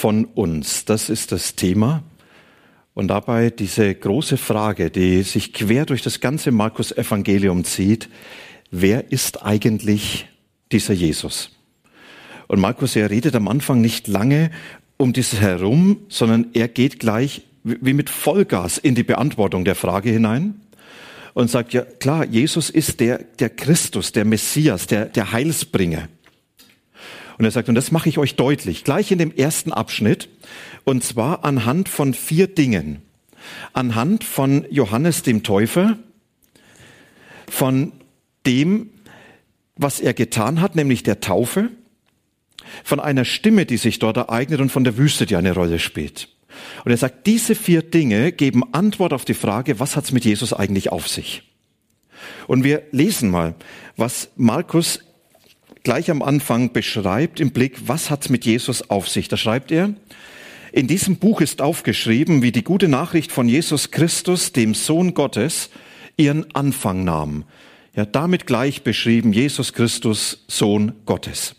von 0.00 0.24
uns. 0.24 0.86
Das 0.86 1.10
ist 1.10 1.30
das 1.30 1.56
Thema. 1.56 2.02
Und 2.94 3.08
dabei 3.08 3.50
diese 3.50 3.94
große 3.94 4.38
Frage, 4.38 4.90
die 4.90 5.22
sich 5.22 5.52
quer 5.52 5.84
durch 5.84 6.00
das 6.00 6.20
ganze 6.20 6.50
Markus 6.52 6.90
Evangelium 6.90 7.64
zieht. 7.64 8.08
Wer 8.70 9.12
ist 9.12 9.44
eigentlich 9.44 10.26
dieser 10.72 10.94
Jesus? 10.94 11.50
Und 12.48 12.60
Markus, 12.60 12.96
er 12.96 13.10
redet 13.10 13.36
am 13.36 13.46
Anfang 13.46 13.82
nicht 13.82 14.08
lange 14.08 14.50
um 14.96 15.12
dieses 15.12 15.38
herum, 15.38 15.98
sondern 16.08 16.46
er 16.54 16.68
geht 16.68 16.98
gleich 16.98 17.42
wie 17.62 17.92
mit 17.92 18.08
Vollgas 18.08 18.78
in 18.78 18.94
die 18.94 19.02
Beantwortung 19.02 19.66
der 19.66 19.74
Frage 19.74 20.08
hinein 20.08 20.62
und 21.34 21.50
sagt, 21.50 21.74
ja 21.74 21.82
klar, 21.82 22.24
Jesus 22.24 22.70
ist 22.70 23.00
der, 23.00 23.18
der 23.38 23.50
Christus, 23.50 24.12
der 24.12 24.24
Messias, 24.24 24.86
der, 24.86 25.04
der 25.04 25.30
Heilsbringer. 25.30 26.08
Und 27.40 27.46
er 27.46 27.52
sagt, 27.52 27.70
und 27.70 27.74
das 27.74 27.90
mache 27.90 28.10
ich 28.10 28.18
euch 28.18 28.36
deutlich, 28.36 28.84
gleich 28.84 29.10
in 29.10 29.18
dem 29.18 29.34
ersten 29.34 29.72
Abschnitt, 29.72 30.28
und 30.84 31.02
zwar 31.02 31.42
anhand 31.42 31.88
von 31.88 32.12
vier 32.12 32.48
Dingen. 32.48 33.00
Anhand 33.72 34.24
von 34.24 34.66
Johannes 34.70 35.22
dem 35.22 35.42
Täufer, 35.42 35.96
von 37.48 37.92
dem, 38.44 38.90
was 39.74 40.00
er 40.00 40.12
getan 40.12 40.60
hat, 40.60 40.76
nämlich 40.76 41.02
der 41.02 41.20
Taufe, 41.20 41.70
von 42.84 43.00
einer 43.00 43.24
Stimme, 43.24 43.64
die 43.64 43.78
sich 43.78 43.98
dort 43.98 44.18
ereignet 44.18 44.60
und 44.60 44.70
von 44.70 44.84
der 44.84 44.98
Wüste, 44.98 45.24
die 45.24 45.36
eine 45.36 45.54
Rolle 45.54 45.78
spielt. 45.78 46.28
Und 46.84 46.90
er 46.90 46.98
sagt, 46.98 47.26
diese 47.26 47.54
vier 47.54 47.80
Dinge 47.80 48.32
geben 48.32 48.74
Antwort 48.74 49.14
auf 49.14 49.24
die 49.24 49.32
Frage, 49.32 49.80
was 49.80 49.96
hat 49.96 50.04
es 50.04 50.12
mit 50.12 50.26
Jesus 50.26 50.52
eigentlich 50.52 50.92
auf 50.92 51.08
sich? 51.08 51.42
Und 52.48 52.64
wir 52.64 52.82
lesen 52.90 53.30
mal, 53.30 53.54
was 53.96 54.28
Markus 54.36 55.00
gleich 55.82 56.10
am 56.10 56.22
Anfang 56.22 56.72
beschreibt 56.72 57.40
im 57.40 57.50
Blick, 57.50 57.88
was 57.88 58.10
hat's 58.10 58.28
mit 58.28 58.44
Jesus 58.44 58.90
auf 58.90 59.08
sich. 59.08 59.28
Da 59.28 59.36
schreibt 59.36 59.70
er, 59.72 59.94
in 60.72 60.86
diesem 60.86 61.16
Buch 61.16 61.40
ist 61.40 61.62
aufgeschrieben, 61.62 62.42
wie 62.42 62.52
die 62.52 62.62
gute 62.62 62.88
Nachricht 62.88 63.32
von 63.32 63.48
Jesus 63.48 63.90
Christus, 63.90 64.52
dem 64.52 64.74
Sohn 64.74 65.14
Gottes, 65.14 65.70
ihren 66.16 66.54
Anfang 66.54 67.04
nahm. 67.04 67.44
Ja, 67.96 68.04
damit 68.04 68.46
gleich 68.46 68.82
beschrieben 68.84 69.32
Jesus 69.32 69.72
Christus, 69.72 70.44
Sohn 70.46 70.92
Gottes. 71.06 71.56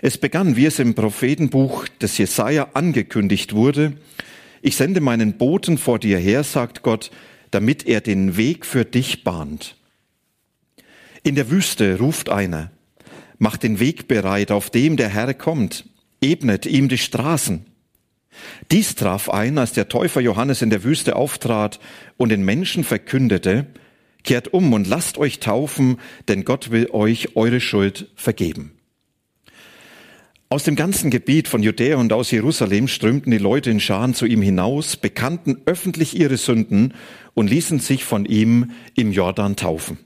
Es 0.00 0.16
begann, 0.16 0.56
wie 0.56 0.66
es 0.66 0.78
im 0.78 0.94
Prophetenbuch 0.94 1.88
des 2.00 2.16
Jesaja 2.18 2.68
angekündigt 2.74 3.52
wurde. 3.52 3.94
Ich 4.62 4.76
sende 4.76 5.00
meinen 5.00 5.36
Boten 5.36 5.76
vor 5.76 5.98
dir 5.98 6.18
her, 6.18 6.44
sagt 6.44 6.82
Gott, 6.82 7.10
damit 7.50 7.86
er 7.86 8.00
den 8.00 8.36
Weg 8.36 8.64
für 8.64 8.84
dich 8.84 9.24
bahnt. 9.24 9.76
In 11.22 11.34
der 11.34 11.50
Wüste 11.50 11.98
ruft 11.98 12.30
einer, 12.30 12.70
macht 13.40 13.64
den 13.64 13.80
Weg 13.80 14.06
bereit, 14.06 14.52
auf 14.52 14.70
dem 14.70 14.96
der 14.96 15.08
Herr 15.08 15.34
kommt, 15.34 15.86
ebnet 16.20 16.66
ihm 16.66 16.88
die 16.88 16.98
Straßen. 16.98 17.66
Dies 18.70 18.94
traf 18.94 19.28
ein, 19.28 19.58
als 19.58 19.72
der 19.72 19.88
Täufer 19.88 20.20
Johannes 20.20 20.62
in 20.62 20.70
der 20.70 20.84
Wüste 20.84 21.16
auftrat 21.16 21.80
und 22.16 22.28
den 22.28 22.44
Menschen 22.44 22.84
verkündete, 22.84 23.66
kehrt 24.22 24.52
um 24.52 24.72
und 24.72 24.86
lasst 24.86 25.18
euch 25.18 25.40
taufen, 25.40 25.96
denn 26.28 26.44
Gott 26.44 26.70
will 26.70 26.90
euch 26.92 27.34
eure 27.34 27.60
Schuld 27.60 28.10
vergeben. 28.14 28.72
Aus 30.50 30.64
dem 30.64 30.76
ganzen 30.76 31.10
Gebiet 31.10 31.48
von 31.48 31.62
Judäa 31.62 31.96
und 31.96 32.12
aus 32.12 32.30
Jerusalem 32.30 32.88
strömten 32.88 33.30
die 33.30 33.38
Leute 33.38 33.70
in 33.70 33.80
Scharen 33.80 34.14
zu 34.14 34.26
ihm 34.26 34.42
hinaus, 34.42 34.96
bekannten 34.96 35.62
öffentlich 35.64 36.18
ihre 36.18 36.36
Sünden 36.36 36.92
und 37.34 37.48
ließen 37.48 37.78
sich 37.78 38.04
von 38.04 38.26
ihm 38.26 38.72
im 38.96 39.12
Jordan 39.12 39.56
taufen. 39.56 39.98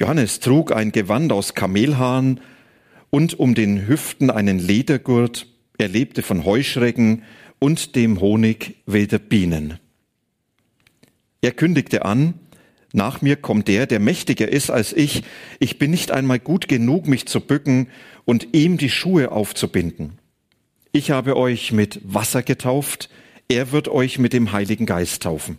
Johannes 0.00 0.40
trug 0.40 0.72
ein 0.72 0.92
Gewand 0.92 1.30
aus 1.30 1.54
Kamelhaaren 1.54 2.40
und 3.10 3.38
um 3.38 3.54
den 3.54 3.86
Hüften 3.86 4.30
einen 4.30 4.58
Ledergurt. 4.58 5.46
Er 5.76 5.88
lebte 5.88 6.22
von 6.22 6.46
Heuschrecken 6.46 7.22
und 7.58 7.96
dem 7.96 8.18
Honig 8.18 8.76
wilder 8.86 9.18
Bienen. 9.18 9.78
Er 11.42 11.52
kündigte 11.52 12.06
an, 12.06 12.32
nach 12.94 13.20
mir 13.20 13.36
kommt 13.36 13.68
der, 13.68 13.86
der 13.86 14.00
mächtiger 14.00 14.48
ist 14.48 14.70
als 14.70 14.94
ich. 14.94 15.22
Ich 15.58 15.78
bin 15.78 15.90
nicht 15.90 16.12
einmal 16.12 16.38
gut 16.38 16.66
genug, 16.66 17.06
mich 17.06 17.26
zu 17.26 17.42
bücken 17.42 17.88
und 18.24 18.54
ihm 18.54 18.78
die 18.78 18.90
Schuhe 18.90 19.30
aufzubinden. 19.30 20.18
Ich 20.92 21.10
habe 21.10 21.36
euch 21.36 21.72
mit 21.72 22.00
Wasser 22.04 22.42
getauft, 22.42 23.10
er 23.48 23.70
wird 23.70 23.88
euch 23.88 24.18
mit 24.18 24.32
dem 24.32 24.52
Heiligen 24.52 24.86
Geist 24.86 25.24
taufen. 25.24 25.58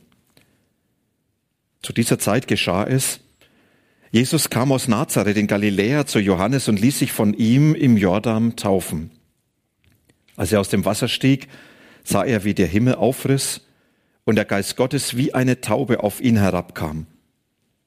Zu 1.83 1.93
dieser 1.93 2.17
Zeit 2.17 2.47
geschah 2.47 2.85
es, 2.85 3.19
Jesus 4.11 4.49
kam 4.49 4.73
aus 4.73 4.89
Nazareth 4.89 5.37
in 5.37 5.47
Galiläa 5.47 6.05
zu 6.05 6.19
Johannes 6.19 6.67
und 6.67 6.81
ließ 6.81 6.99
sich 6.99 7.13
von 7.13 7.33
ihm 7.33 7.73
im 7.73 7.95
Jordan 7.95 8.57
taufen. 8.57 9.09
Als 10.35 10.51
er 10.51 10.59
aus 10.59 10.67
dem 10.67 10.83
Wasser 10.83 11.07
stieg, 11.07 11.47
sah 12.03 12.25
er, 12.25 12.43
wie 12.43 12.53
der 12.53 12.67
Himmel 12.67 12.95
aufriss 12.95 13.61
und 14.25 14.35
der 14.35 14.43
Geist 14.43 14.75
Gottes 14.75 15.15
wie 15.15 15.33
eine 15.33 15.61
Taube 15.61 16.03
auf 16.03 16.19
ihn 16.19 16.35
herabkam. 16.35 17.07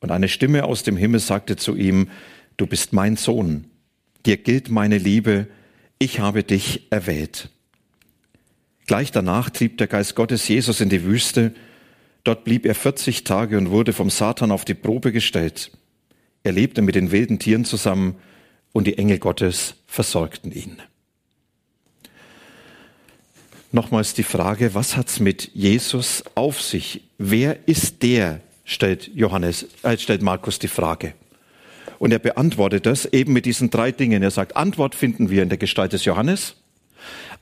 Und 0.01 0.11
eine 0.11 0.29
Stimme 0.29 0.65
aus 0.65 0.83
dem 0.83 0.97
Himmel 0.97 1.21
sagte 1.21 1.57
zu 1.57 1.77
ihm, 1.77 2.09
du 2.57 2.67
bist 2.67 2.95
mein 2.95 3.17
Sohn, 3.17 3.67
dir 4.25 4.39
gilt 4.39 4.71
meine 4.71 4.97
Liebe, 4.97 5.47
ich 5.99 6.21
habe 6.21 6.43
dich 6.43 6.91
erwählt. 6.91 7.51
Gleich 8.87 9.11
danach 9.13 9.51
trieb 9.51 9.77
der 9.77 9.89
Geist 9.89 10.15
Gottes 10.15 10.49
Jesus 10.49 10.81
in 10.81 10.89
die 10.89 11.05
Wüste, 11.05 11.55
dort 12.23 12.45
blieb 12.45 12.65
er 12.65 12.75
40 12.75 13.25
Tage 13.25 13.59
und 13.59 13.71
wurde 13.71 13.93
vom 13.93 14.09
Satan 14.09 14.51
auf 14.51 14.65
die 14.65 14.75
Probe 14.75 15.13
gestellt. 15.13 15.71
Er 16.45 16.53
lebte 16.53 16.83
mit 16.83 16.95
den 16.95 17.11
wilden 17.11 17.39
Tieren 17.39 17.65
zusammen 17.65 18.17
und 18.73 18.87
die 18.87 18.99
Engel 18.99 19.19
Gottes 19.19 19.75
versorgten 19.87 20.53
ihn. 20.53 20.81
Nochmals 23.73 24.15
die 24.15 24.23
Frage, 24.23 24.75
was 24.75 24.97
hat's 24.97 25.19
mit 25.19 25.51
Jesus 25.55 26.23
auf 26.37 26.61
sich? 26.61 27.03
Wer 27.19 27.67
ist 27.67 28.03
der? 28.03 28.41
stellt 28.65 29.11
Johannes, 29.15 29.67
äh, 29.83 29.99
stellt 29.99 30.23
Markus 30.23 30.59
die 30.59 30.69
Frage. 30.69 31.15
Und 31.99 32.13
er 32.13 32.19
beantwortet 32.19 32.87
das 32.87 33.07
eben 33.07 33.33
mit 33.33 33.47
diesen 33.47 33.71
drei 33.71 33.93
Dingen. 33.93 34.23
Er 34.23 34.31
sagt, 34.31 34.57
Antwort 34.57 34.95
finden 34.95 35.31
wir 35.31 35.43
in 35.43 35.49
der 35.49 35.59
Gestalt 35.59 35.93
des 35.93 36.05
Johannes. 36.05 36.57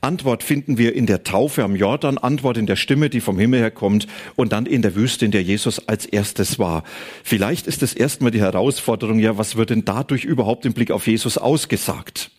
Antwort 0.03 0.43
finden 0.43 0.77
wir 0.77 0.95
in 0.95 1.05
der 1.05 1.23
Taufe 1.23 1.63
am 1.63 1.75
Jordan, 1.75 2.17
Antwort 2.17 2.57
in 2.57 2.65
der 2.65 2.75
Stimme, 2.75 3.09
die 3.09 3.21
vom 3.21 3.39
Himmel 3.39 3.61
herkommt 3.61 4.07
und 4.35 4.51
dann 4.51 4.65
in 4.65 4.81
der 4.81 4.95
Wüste, 4.95 5.23
in 5.23 5.31
der 5.31 5.43
Jesus 5.43 5.87
als 5.87 6.05
erstes 6.05 6.59
war. 6.59 6.83
Vielleicht 7.23 7.67
ist 7.67 7.81
es 7.83 7.93
erstmal 7.93 8.31
die 8.31 8.41
Herausforderung, 8.41 9.19
ja, 9.19 9.37
was 9.37 9.55
wird 9.55 9.69
denn 9.69 9.85
dadurch 9.85 10.25
überhaupt 10.25 10.65
im 10.65 10.73
Blick 10.73 10.91
auf 10.91 11.07
Jesus 11.07 11.37
ausgesagt? 11.37 12.31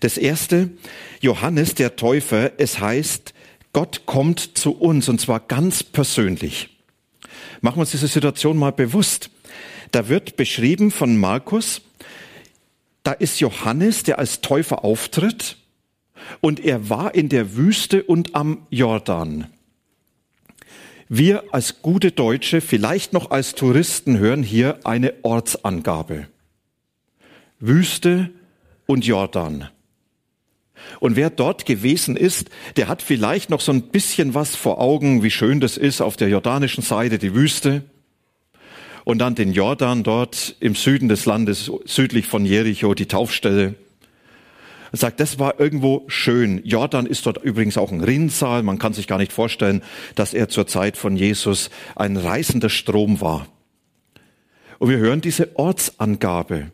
Das 0.00 0.18
erste, 0.18 0.70
Johannes 1.20 1.74
der 1.76 1.94
Täufer, 1.94 2.52
es 2.58 2.80
heißt, 2.80 3.34
Gott 3.72 4.02
kommt 4.06 4.58
zu 4.58 4.72
uns 4.72 5.08
und 5.08 5.20
zwar 5.20 5.38
ganz 5.38 5.84
persönlich. 5.84 6.70
Machen 7.60 7.76
wir 7.76 7.82
uns 7.82 7.92
diese 7.92 8.08
Situation 8.08 8.56
mal 8.56 8.72
bewusst. 8.72 9.30
Da 9.92 10.08
wird 10.08 10.36
beschrieben 10.36 10.90
von 10.90 11.16
Markus, 11.16 11.82
da 13.04 13.12
ist 13.12 13.38
Johannes, 13.38 14.02
der 14.02 14.18
als 14.18 14.40
Täufer 14.40 14.84
auftritt 14.84 15.56
und 16.40 16.60
er 16.60 16.88
war 16.88 17.14
in 17.14 17.28
der 17.28 17.56
Wüste 17.56 18.02
und 18.02 18.34
am 18.34 18.66
Jordan. 18.70 19.46
Wir 21.08 21.42
als 21.52 21.82
gute 21.82 22.12
Deutsche, 22.12 22.60
vielleicht 22.60 23.12
noch 23.12 23.32
als 23.32 23.56
Touristen, 23.56 24.18
hören 24.18 24.44
hier 24.44 24.78
eine 24.84 25.14
Ortsangabe. 25.22 26.28
Wüste 27.58 28.30
und 28.86 29.04
Jordan. 29.04 29.68
Und 30.98 31.16
wer 31.16 31.30
dort 31.30 31.66
gewesen 31.66 32.16
ist, 32.16 32.48
der 32.76 32.88
hat 32.88 33.02
vielleicht 33.02 33.50
noch 33.50 33.60
so 33.60 33.72
ein 33.72 33.82
bisschen 33.82 34.34
was 34.34 34.56
vor 34.56 34.80
Augen, 34.80 35.22
wie 35.22 35.30
schön 35.30 35.60
das 35.60 35.76
ist 35.76 36.00
auf 36.00 36.16
der 36.16 36.28
jordanischen 36.28 36.82
Seite, 36.82 37.18
die 37.18 37.34
Wüste. 37.34 37.82
Und 39.04 39.18
dann 39.18 39.34
den 39.34 39.52
Jordan 39.52 40.02
dort 40.02 40.56
im 40.60 40.74
Süden 40.74 41.08
des 41.08 41.26
Landes, 41.26 41.70
südlich 41.84 42.26
von 42.26 42.46
Jericho, 42.46 42.94
die 42.94 43.06
Taufstelle. 43.06 43.74
Er 44.92 44.98
sagt, 44.98 45.20
das 45.20 45.38
war 45.38 45.60
irgendwo 45.60 46.04
schön. 46.08 46.62
Jordan 46.64 47.06
ist 47.06 47.24
dort 47.26 47.42
übrigens 47.42 47.78
auch 47.78 47.92
ein 47.92 48.02
Rinnsal. 48.02 48.62
Man 48.62 48.78
kann 48.78 48.92
sich 48.92 49.06
gar 49.06 49.18
nicht 49.18 49.32
vorstellen, 49.32 49.82
dass 50.14 50.34
er 50.34 50.48
zur 50.48 50.66
Zeit 50.66 50.96
von 50.96 51.16
Jesus 51.16 51.70
ein 51.94 52.16
reißender 52.16 52.70
Strom 52.70 53.20
war. 53.20 53.46
Und 54.78 54.88
wir 54.90 54.98
hören 54.98 55.20
diese 55.20 55.56
Ortsangabe. 55.56 56.72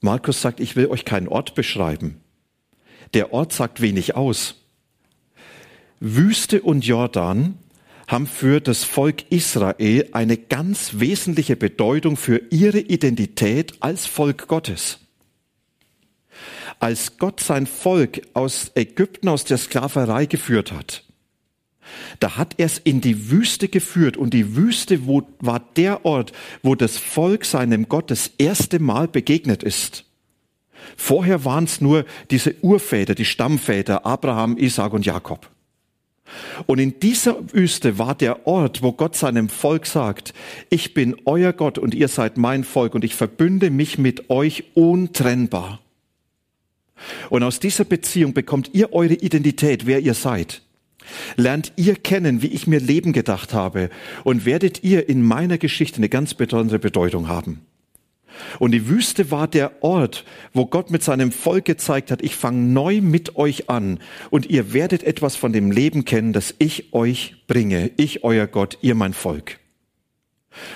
Markus 0.00 0.40
sagt, 0.40 0.60
ich 0.60 0.76
will 0.76 0.86
euch 0.86 1.04
keinen 1.04 1.28
Ort 1.28 1.54
beschreiben. 1.54 2.20
Der 3.12 3.32
Ort 3.32 3.52
sagt 3.52 3.80
wenig 3.80 4.14
aus. 4.16 4.54
Wüste 5.98 6.62
und 6.62 6.86
Jordan 6.86 7.58
haben 8.06 8.26
für 8.26 8.60
das 8.60 8.84
Volk 8.84 9.30
Israel 9.30 10.08
eine 10.12 10.36
ganz 10.38 10.98
wesentliche 10.98 11.56
Bedeutung 11.56 12.16
für 12.16 12.40
ihre 12.50 12.80
Identität 12.80 13.74
als 13.80 14.06
Volk 14.06 14.48
Gottes. 14.48 15.00
Als 16.80 17.18
Gott 17.18 17.40
sein 17.40 17.66
Volk 17.66 18.22
aus 18.34 18.72
Ägypten, 18.74 19.28
aus 19.28 19.44
der 19.44 19.58
Sklaverei 19.58 20.26
geführt 20.26 20.72
hat, 20.72 21.04
da 22.20 22.36
hat 22.36 22.54
er 22.58 22.66
es 22.66 22.78
in 22.78 23.00
die 23.00 23.30
Wüste 23.30 23.68
geführt 23.68 24.16
und 24.16 24.34
die 24.34 24.56
Wüste 24.56 25.06
wo, 25.06 25.22
war 25.40 25.60
der 25.76 26.04
Ort, 26.04 26.32
wo 26.62 26.74
das 26.74 26.96
Volk 26.96 27.44
seinem 27.44 27.88
Gott 27.88 28.10
das 28.10 28.30
erste 28.38 28.78
Mal 28.78 29.08
begegnet 29.08 29.62
ist. 29.62 30.04
Vorher 30.96 31.44
waren 31.44 31.64
es 31.64 31.80
nur 31.80 32.04
diese 32.30 32.54
Urväter, 32.62 33.14
die 33.14 33.24
Stammväter, 33.24 34.06
Abraham, 34.06 34.56
Isaac 34.56 34.92
und 34.92 35.04
Jakob. 35.04 35.50
Und 36.66 36.78
in 36.78 37.00
dieser 37.00 37.36
Wüste 37.52 37.98
war 37.98 38.14
der 38.14 38.46
Ort, 38.46 38.82
wo 38.82 38.92
Gott 38.92 39.16
seinem 39.16 39.48
Volk 39.48 39.84
sagt, 39.86 40.32
ich 40.68 40.94
bin 40.94 41.16
euer 41.24 41.52
Gott 41.52 41.76
und 41.76 41.94
ihr 41.94 42.08
seid 42.08 42.36
mein 42.36 42.64
Volk 42.64 42.94
und 42.94 43.04
ich 43.04 43.14
verbünde 43.14 43.70
mich 43.70 43.98
mit 43.98 44.30
euch 44.30 44.64
untrennbar. 44.74 45.80
Und 47.30 47.42
aus 47.42 47.60
dieser 47.60 47.84
Beziehung 47.84 48.34
bekommt 48.34 48.70
ihr 48.72 48.92
eure 48.92 49.14
Identität, 49.14 49.86
wer 49.86 50.00
ihr 50.00 50.14
seid. 50.14 50.62
Lernt 51.36 51.72
ihr 51.76 51.96
kennen, 51.96 52.42
wie 52.42 52.48
ich 52.48 52.66
mir 52.66 52.80
Leben 52.80 53.12
gedacht 53.12 53.54
habe 53.54 53.90
und 54.24 54.44
werdet 54.44 54.84
ihr 54.84 55.08
in 55.08 55.22
meiner 55.22 55.58
Geschichte 55.58 55.98
eine 55.98 56.08
ganz 56.08 56.34
besondere 56.34 56.78
Bedeutung 56.78 57.28
haben. 57.28 57.62
Und 58.58 58.72
die 58.72 58.88
Wüste 58.88 59.30
war 59.30 59.48
der 59.48 59.82
Ort, 59.82 60.24
wo 60.52 60.66
Gott 60.66 60.90
mit 60.90 61.02
seinem 61.02 61.32
Volk 61.32 61.64
gezeigt 61.64 62.10
hat, 62.10 62.22
ich 62.22 62.36
fange 62.36 62.60
neu 62.60 63.00
mit 63.00 63.36
euch 63.36 63.68
an 63.68 63.98
und 64.30 64.46
ihr 64.46 64.72
werdet 64.72 65.02
etwas 65.02 65.36
von 65.36 65.52
dem 65.52 65.70
Leben 65.70 66.04
kennen, 66.04 66.32
das 66.32 66.54
ich 66.58 66.92
euch 66.92 67.44
bringe, 67.46 67.90
ich 67.96 68.24
euer 68.24 68.46
Gott, 68.46 68.78
ihr 68.82 68.94
mein 68.94 69.12
Volk. 69.12 69.58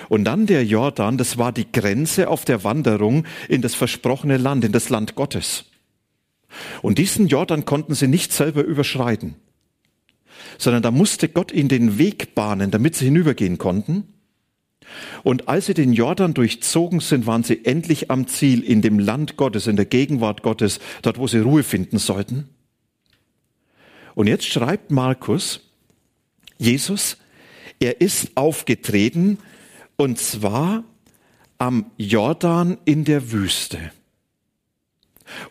Und 0.09 0.23
dann 0.23 0.45
der 0.45 0.63
Jordan, 0.63 1.17
das 1.17 1.37
war 1.37 1.51
die 1.51 1.71
Grenze 1.71 2.29
auf 2.29 2.45
der 2.45 2.63
Wanderung 2.63 3.25
in 3.49 3.61
das 3.61 3.75
versprochene 3.75 4.37
Land, 4.37 4.63
in 4.63 4.71
das 4.71 4.89
Land 4.89 5.15
Gottes. 5.15 5.65
Und 6.81 6.97
diesen 6.97 7.27
Jordan 7.27 7.65
konnten 7.65 7.95
sie 7.95 8.07
nicht 8.07 8.31
selber 8.31 8.63
überschreiten, 8.63 9.35
sondern 10.57 10.83
da 10.83 10.91
musste 10.91 11.29
Gott 11.29 11.51
ihnen 11.51 11.69
den 11.69 11.97
Weg 11.97 12.35
bahnen, 12.35 12.71
damit 12.71 12.95
sie 12.95 13.05
hinübergehen 13.05 13.57
konnten. 13.57 14.05
Und 15.23 15.47
als 15.47 15.65
sie 15.65 15.73
den 15.73 15.93
Jordan 15.93 16.33
durchzogen 16.33 16.99
sind, 16.99 17.25
waren 17.25 17.43
sie 17.43 17.65
endlich 17.65 18.11
am 18.11 18.27
Ziel 18.27 18.63
in 18.63 18.81
dem 18.81 18.99
Land 18.99 19.35
Gottes, 19.37 19.67
in 19.67 19.75
der 19.75 19.85
Gegenwart 19.85 20.43
Gottes, 20.43 20.79
dort, 21.01 21.17
wo 21.17 21.27
sie 21.27 21.39
Ruhe 21.39 21.63
finden 21.63 21.97
sollten. 21.97 22.49
Und 24.13 24.27
jetzt 24.27 24.45
schreibt 24.45 24.91
Markus, 24.91 25.61
Jesus, 26.57 27.17
er 27.79 27.99
ist 27.99 28.31
aufgetreten 28.35 29.39
und 29.97 30.19
zwar 30.19 30.83
am 31.57 31.91
Jordan 31.97 32.77
in 32.85 33.03
der 33.03 33.31
Wüste. 33.31 33.91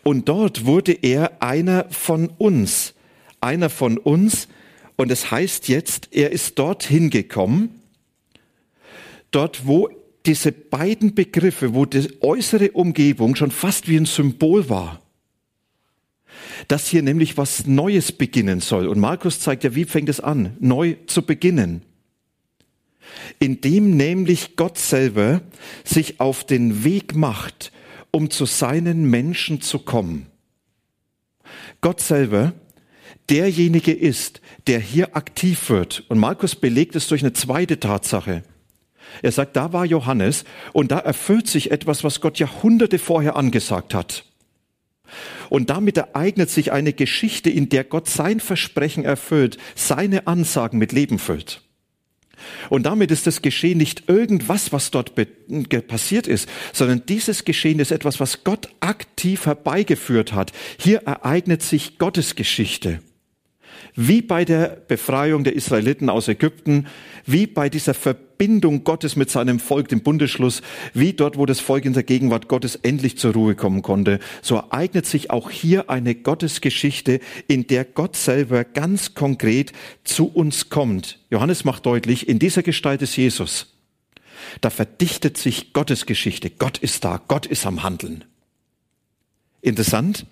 Und 0.03 0.29
dort 0.29 0.65
wurde 0.65 0.93
er 0.93 1.41
einer 1.41 1.85
von 1.89 2.29
uns, 2.37 2.93
einer 3.41 3.69
von 3.69 3.97
uns. 3.97 4.47
Und 4.95 5.11
es 5.11 5.31
heißt 5.31 5.67
jetzt, 5.67 6.09
er 6.11 6.31
ist 6.31 6.57
dorthin 6.57 7.09
gekommen, 7.09 7.81
dort, 9.31 9.67
wo 9.67 9.89
diese 10.25 10.51
beiden 10.51 11.13
Begriffe, 11.13 11.73
wo 11.73 11.85
die 11.85 12.21
äußere 12.21 12.71
Umgebung 12.71 13.35
schon 13.35 13.51
fast 13.51 13.87
wie 13.87 13.97
ein 13.97 14.05
Symbol 14.05 14.69
war, 14.69 15.01
dass 16.67 16.87
hier 16.87 17.03
nämlich 17.03 17.37
was 17.37 17.67
Neues 17.67 18.11
beginnen 18.11 18.59
soll. 18.59 18.87
Und 18.87 18.99
Markus 18.99 19.39
zeigt 19.39 19.63
ja, 19.63 19.75
wie 19.75 19.85
fängt 19.85 20.09
es 20.09 20.19
an, 20.19 20.55
neu 20.59 20.95
zu 21.07 21.21
beginnen. 21.21 21.81
Indem 23.39 23.95
nämlich 23.95 24.55
Gott 24.55 24.77
selber 24.77 25.41
sich 25.83 26.19
auf 26.19 26.43
den 26.43 26.83
Weg 26.83 27.15
macht, 27.15 27.71
um 28.15 28.29
zu 28.29 28.45
seinen 28.45 29.09
Menschen 29.09 29.59
zu 29.59 29.77
kommen. 29.77 30.27
Gott 31.81 31.99
selber 31.99 32.53
derjenige 33.29 33.91
ist, 33.91 34.39
der 34.67 34.79
hier 34.79 35.17
aktiv 35.17 35.69
wird. 35.69 36.05
Und 36.07 36.19
Markus 36.19 36.55
belegt 36.55 36.95
es 36.95 37.09
durch 37.09 37.23
eine 37.23 37.33
zweite 37.33 37.77
Tatsache. 37.77 38.43
Er 39.21 39.31
sagt, 39.33 39.57
da 39.57 39.73
war 39.73 39.83
Johannes 39.83 40.45
und 40.71 40.91
da 40.91 40.99
erfüllt 40.99 41.47
sich 41.47 41.71
etwas, 41.71 42.05
was 42.05 42.21
Gott 42.21 42.39
Jahrhunderte 42.39 42.99
vorher 42.99 43.35
angesagt 43.35 43.93
hat. 43.93 44.23
Und 45.49 45.69
damit 45.69 45.97
ereignet 45.97 46.49
sich 46.49 46.71
eine 46.71 46.93
Geschichte, 46.93 47.49
in 47.49 47.67
der 47.67 47.83
Gott 47.83 48.07
sein 48.07 48.39
Versprechen 48.39 49.03
erfüllt, 49.03 49.57
seine 49.75 50.25
Ansagen 50.25 50.79
mit 50.79 50.93
Leben 50.93 51.19
füllt. 51.19 51.64
Und 52.69 52.85
damit 52.85 53.11
ist 53.11 53.27
das 53.27 53.41
Geschehen 53.41 53.77
nicht 53.77 54.09
irgendwas, 54.09 54.71
was 54.71 54.91
dort 54.91 55.13
passiert 55.87 56.27
ist, 56.27 56.49
sondern 56.73 57.05
dieses 57.05 57.45
Geschehen 57.45 57.79
ist 57.79 57.91
etwas, 57.91 58.19
was 58.19 58.43
Gott 58.43 58.69
aktiv 58.79 59.45
herbeigeführt 59.45 60.33
hat. 60.33 60.51
Hier 60.77 61.03
ereignet 61.03 61.61
sich 61.61 61.97
Gottes 61.97 62.35
Geschichte. 62.35 62.99
Wie 63.95 64.21
bei 64.21 64.43
der 64.43 64.77
Befreiung 64.87 65.45
der 65.45 65.55
Israeliten 65.55 66.09
aus 66.09 66.27
Ägypten, 66.27 66.87
wie 67.25 67.47
bei 67.47 67.69
dieser 67.69 67.93
Verbindung 67.93 68.83
Gottes 68.83 69.15
mit 69.15 69.29
seinem 69.29 69.59
Volk, 69.59 69.87
dem 69.87 70.01
Bundesschluss, 70.01 70.61
wie 70.93 71.13
dort, 71.13 71.37
wo 71.37 71.45
das 71.45 71.61
Volk 71.61 71.85
in 71.85 71.93
der 71.93 72.03
Gegenwart 72.03 72.49
Gottes 72.49 72.75
endlich 72.75 73.17
zur 73.17 73.33
Ruhe 73.33 73.55
kommen 73.55 73.81
konnte, 73.81 74.19
so 74.41 74.55
ereignet 74.55 75.05
sich 75.05 75.31
auch 75.31 75.49
hier 75.49 75.89
eine 75.89 76.13
Gottesgeschichte, 76.13 77.21
in 77.47 77.67
der 77.67 77.85
Gott 77.85 78.17
selber 78.17 78.65
ganz 78.65 79.13
konkret 79.13 79.71
zu 80.03 80.27
uns 80.27 80.69
kommt. 80.69 81.19
Johannes 81.29 81.63
macht 81.63 81.85
deutlich, 81.85 82.27
in 82.27 82.37
dieser 82.37 82.63
Gestalt 82.63 83.01
ist 83.01 83.15
Jesus. 83.15 83.75
Da 84.59 84.69
verdichtet 84.69 85.37
sich 85.37 85.71
Gottes 85.71 86.05
Geschichte. 86.05 86.49
Gott 86.49 86.77
ist 86.77 87.05
da, 87.05 87.21
Gott 87.27 87.45
ist 87.45 87.65
am 87.65 87.83
Handeln. 87.83 88.25
Interessant, 89.61 90.25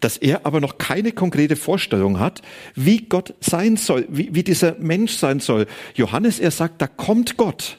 dass 0.00 0.16
er 0.16 0.46
aber 0.46 0.60
noch 0.60 0.78
keine 0.78 1.12
konkrete 1.12 1.56
Vorstellung 1.56 2.20
hat, 2.20 2.42
wie 2.74 3.08
Gott 3.08 3.34
sein 3.40 3.76
soll, 3.76 4.06
wie, 4.08 4.34
wie 4.34 4.42
dieser 4.42 4.76
Mensch 4.78 5.12
sein 5.12 5.40
soll. 5.40 5.66
Johannes, 5.94 6.40
er 6.40 6.50
sagt, 6.50 6.82
da 6.82 6.86
kommt 6.86 7.36
Gott, 7.36 7.78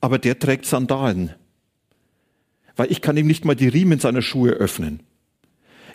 aber 0.00 0.18
der 0.18 0.38
trägt 0.38 0.66
Sandalen, 0.66 1.34
weil 2.76 2.90
ich 2.90 3.00
kann 3.00 3.16
ihm 3.16 3.26
nicht 3.26 3.44
mal 3.44 3.56
die 3.56 3.68
Riemen 3.68 4.00
seiner 4.00 4.22
Schuhe 4.22 4.50
öffnen. 4.50 5.00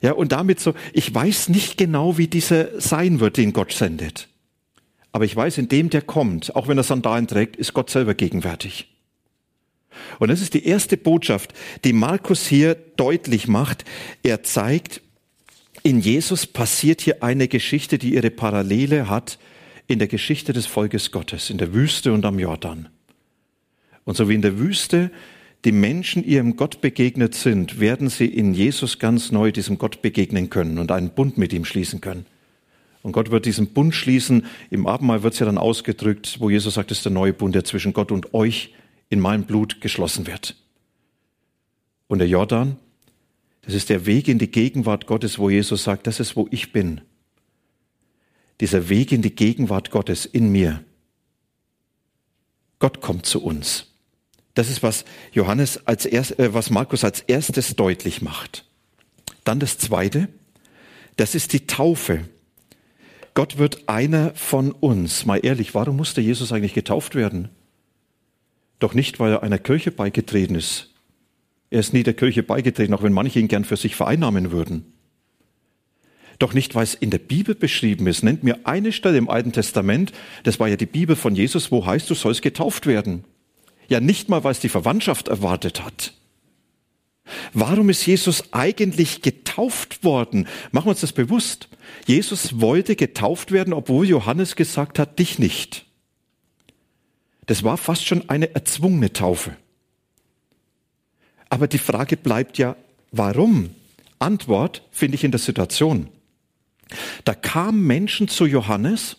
Ja, 0.02 0.14
und 0.14 0.32
damit 0.32 0.60
so, 0.60 0.74
ich 0.94 1.14
weiß 1.14 1.50
nicht 1.50 1.78
genau, 1.78 2.18
wie 2.18 2.28
dieser 2.28 2.82
sein 2.82 3.20
wird, 3.20 3.38
den 3.38 3.54
Gott 3.54 3.72
sendet. 3.72 4.28
Aber 5.12 5.26
ich 5.26 5.36
weiß, 5.36 5.58
in 5.58 5.68
dem, 5.68 5.90
der 5.90 6.02
kommt, 6.02 6.56
auch 6.56 6.68
wenn 6.68 6.78
er 6.78 6.84
Sandalen 6.84 7.28
trägt, 7.28 7.56
ist 7.56 7.74
Gott 7.74 7.90
selber 7.90 8.16
gegenwärtig. 8.16 8.88
Und 10.20 10.30
das 10.30 10.42
ist 10.42 10.54
die 10.54 10.66
erste 10.66 10.98
Botschaft, 10.98 11.54
die 11.84 11.94
Markus 11.94 12.48
hier 12.48 12.76
deutlich 12.76 13.48
macht. 13.48 13.86
Er 14.24 14.44
zeigt, 14.44 15.02
in 15.84 16.00
Jesus 16.00 16.46
passiert 16.46 17.02
hier 17.02 17.24
eine 17.24 17.48
Geschichte, 17.48 17.98
die 17.98 18.14
ihre 18.14 18.30
Parallele 18.30 19.10
hat 19.10 19.40
in 19.88 20.00
der 20.00 20.08
Geschichte 20.08 20.54
des 20.54 20.66
Volkes 20.68 21.12
Gottes, 21.12 21.50
in 21.50 21.58
der 21.58 21.74
Wüste 21.74 22.14
und 22.14 22.26
am 22.26 22.40
Jordan. 22.40 22.90
Und 24.06 24.16
so 24.16 24.30
wie 24.30 24.36
in 24.36 24.42
der 24.42 24.58
Wüste 24.60 25.12
die 25.66 25.72
Menschen 25.72 26.24
ihrem 26.24 26.56
Gott 26.56 26.82
begegnet 26.82 27.36
sind, 27.36 27.80
werden 27.80 28.10
sie 28.10 28.26
in 28.26 28.54
Jesus 28.54 29.00
ganz 29.00 29.32
neu 29.32 29.52
diesem 29.52 29.78
Gott 29.78 30.02
begegnen 30.02 30.50
können 30.50 30.80
und 30.80 30.92
einen 30.92 31.12
Bund 31.12 31.38
mit 31.38 31.54
ihm 31.54 31.66
schließen 31.66 32.02
können. 32.02 32.26
Und 33.04 33.12
Gott 33.12 33.32
wird 33.32 33.46
diesen 33.46 33.68
Bund 33.68 33.96
schließen. 33.96 34.46
Im 34.70 34.88
Abendmahl 34.88 35.24
wird 35.24 35.34
es 35.34 35.40
ja 35.40 35.46
dann 35.46 35.58
ausgedrückt, 35.58 36.38
wo 36.40 36.50
Jesus 36.50 36.76
sagt, 36.76 36.92
es 36.92 37.00
ist 37.00 37.06
der 37.06 37.12
neue 37.12 37.34
Bund, 37.34 37.56
der 37.56 37.64
zwischen 37.64 37.94
Gott 37.94 38.12
und 38.12 38.34
euch 38.34 38.74
in 39.12 39.20
meinem 39.20 39.44
Blut 39.44 39.82
geschlossen 39.82 40.26
wird. 40.26 40.56
Und 42.08 42.20
der 42.20 42.28
Jordan, 42.28 42.78
das 43.62 43.76
ist 43.76 43.90
der 43.90 44.08
Weg 44.08 44.28
in 44.28 44.40
die 44.40 44.50
Gegenwart 44.50 45.06
Gottes, 45.06 45.38
wo 45.38 45.50
Jesus 45.50 45.84
sagt, 45.84 46.08
das 46.08 46.20
ist, 46.20 46.36
wo 46.36 46.48
ich 46.50 46.72
bin. 46.72 47.02
Dieser 48.62 48.90
Weg 48.90 49.12
in 49.12 49.22
die 49.22 49.36
Gegenwart 49.36 49.92
Gottes 49.92 50.26
in 50.26 50.52
mir. 50.52 50.84
Gott 52.80 53.02
kommt 53.02 53.26
zu 53.26 53.44
uns. 53.44 53.88
Das 54.54 54.70
ist, 54.70 54.82
was 54.82 55.06
Johannes 55.34 55.86
als 55.86 56.06
erst, 56.06 56.40
äh, 56.40 56.54
was 56.54 56.70
Markus 56.70 57.04
als 57.04 57.20
erstes 57.20 57.76
deutlich 57.76 58.22
macht. 58.22 58.66
Dann 59.44 59.60
das 59.60 59.78
zweite. 59.78 60.30
Das 61.18 61.36
ist 61.36 61.54
die 61.54 61.68
Taufe. 61.68 62.28
Gott 63.34 63.58
wird 63.58 63.90
einer 63.90 64.34
von 64.36 64.72
uns. 64.72 65.26
Mal 65.26 65.46
ehrlich, 65.46 65.76
warum 65.76 65.98
musste 65.98 66.22
Jesus 66.22 66.52
eigentlich 66.52 66.74
getauft 66.74 67.16
werden? 67.16 67.50
Doch 68.82 68.96
nicht, 68.96 69.20
weil 69.20 69.32
er 69.32 69.44
einer 69.44 69.60
Kirche 69.60 69.92
beigetreten 69.92 70.56
ist. 70.56 70.90
Er 71.70 71.80
ist 71.80 71.94
nie 71.94 72.04
der 72.04 72.16
Kirche 72.16 72.42
beigetreten, 72.42 72.94
auch 72.94 73.04
wenn 73.04 73.14
manche 73.14 73.40
ihn 73.40 73.48
gern 73.48 73.64
für 73.64 73.78
sich 73.78 73.96
vereinnahmen 73.96 74.52
würden. 74.52 74.92
Doch 76.40 76.54
nicht, 76.54 76.74
weil 76.74 76.84
es 76.84 76.96
in 76.96 77.12
der 77.12 77.20
Bibel 77.20 77.54
beschrieben 77.54 78.08
ist. 78.08 78.24
Nennt 78.24 78.44
mir 78.44 78.66
eine 78.66 78.92
Stelle 78.92 79.20
im 79.20 79.30
Alten 79.30 79.52
Testament, 79.52 80.12
das 80.44 80.60
war 80.60 80.68
ja 80.68 80.76
die 80.76 80.88
Bibel 80.88 81.16
von 81.16 81.36
Jesus, 81.36 81.72
wo 81.72 81.86
heißt, 81.86 82.10
du 82.10 82.16
sollst 82.16 82.42
getauft 82.42 82.88
werden. 82.88 83.24
Ja, 83.88 84.00
nicht 84.00 84.30
mal, 84.30 84.44
weil 84.44 84.54
es 84.54 84.60
die 84.60 84.70
Verwandtschaft 84.70 85.28
erwartet 85.28 85.86
hat, 85.86 86.14
Warum 87.54 87.90
ist 87.90 88.06
Jesus 88.06 88.52
eigentlich 88.52 89.22
getauft 89.22 90.04
worden? 90.04 90.48
Machen 90.72 90.88
wir 90.88 90.92
uns 90.92 91.02
das 91.02 91.14
bewusst. 91.14 91.70
Jesus 92.06 92.60
wollte 92.60 92.96
getauft 92.96 93.52
werden, 93.52 93.74
obwohl 93.74 94.08
Johannes 94.08 94.56
gesagt 94.56 95.00
hat, 95.00 95.20
dich 95.20 95.40
nicht. 95.40 95.86
Das 97.52 97.64
war 97.64 97.76
fast 97.76 98.06
schon 98.06 98.30
eine 98.30 98.56
erzwungene 98.56 99.12
Taufe. 99.12 99.58
Aber 101.50 101.68
die 101.68 101.80
Frage 101.80 102.16
bleibt 102.16 102.58
ja, 102.58 102.78
warum? 103.12 103.72
Antwort 104.20 104.88
finde 104.90 105.16
ich 105.16 105.26
in 105.26 105.32
der 105.32 105.40
Situation. 105.42 106.08
Da 107.26 107.34
kamen 107.34 107.86
Menschen 107.86 108.30
zu 108.30 108.46
Johannes 108.46 109.18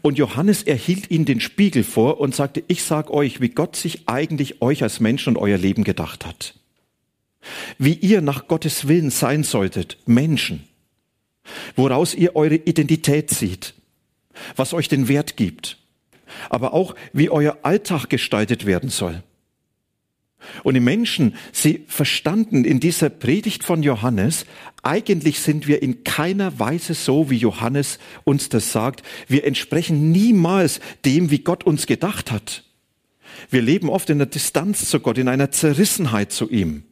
und 0.00 0.16
Johannes 0.16 0.62
erhielt 0.62 1.10
ihnen 1.10 1.26
den 1.26 1.42
Spiegel 1.42 1.84
vor 1.84 2.20
und 2.20 2.34
sagte, 2.34 2.64
ich 2.68 2.82
sag 2.82 3.10
euch, 3.10 3.42
wie 3.42 3.50
Gott 3.50 3.76
sich 3.76 4.08
eigentlich 4.08 4.62
euch 4.62 4.82
als 4.82 4.98
Menschen 4.98 5.36
und 5.36 5.42
euer 5.42 5.58
Leben 5.58 5.84
gedacht 5.84 6.24
hat. 6.24 6.54
Wie 7.76 7.92
ihr 7.92 8.22
nach 8.22 8.48
Gottes 8.48 8.88
Willen 8.88 9.10
sein 9.10 9.44
solltet, 9.44 9.98
Menschen. 10.06 10.66
Woraus 11.76 12.14
ihr 12.14 12.34
eure 12.34 12.56
Identität 12.56 13.28
zieht. 13.28 13.74
Was 14.56 14.72
euch 14.72 14.88
den 14.88 15.08
Wert 15.08 15.36
gibt. 15.36 15.76
Aber 16.50 16.74
auch, 16.74 16.94
wie 17.12 17.30
euer 17.30 17.58
Alltag 17.62 18.08
gestaltet 18.08 18.66
werden 18.66 18.90
soll. 18.90 19.22
Und 20.62 20.74
die 20.74 20.80
Menschen, 20.80 21.34
sie 21.52 21.84
verstanden 21.88 22.64
in 22.64 22.80
dieser 22.80 23.10
Predigt 23.10 23.64
von 23.64 23.82
Johannes, 23.82 24.46
eigentlich 24.82 25.40
sind 25.40 25.66
wir 25.66 25.82
in 25.82 26.04
keiner 26.04 26.58
Weise 26.58 26.94
so, 26.94 27.28
wie 27.28 27.36
Johannes 27.36 27.98
uns 28.24 28.48
das 28.48 28.72
sagt. 28.72 29.02
Wir 29.26 29.44
entsprechen 29.44 30.12
niemals 30.12 30.80
dem, 31.04 31.30
wie 31.30 31.40
Gott 31.40 31.64
uns 31.64 31.86
gedacht 31.86 32.30
hat. 32.30 32.64
Wir 33.50 33.62
leben 33.62 33.88
oft 33.88 34.10
in 34.10 34.18
der 34.18 34.26
Distanz 34.26 34.88
zu 34.88 35.00
Gott, 35.00 35.18
in 35.18 35.28
einer 35.28 35.50
Zerrissenheit 35.50 36.32
zu 36.32 36.48
ihm. 36.48 36.84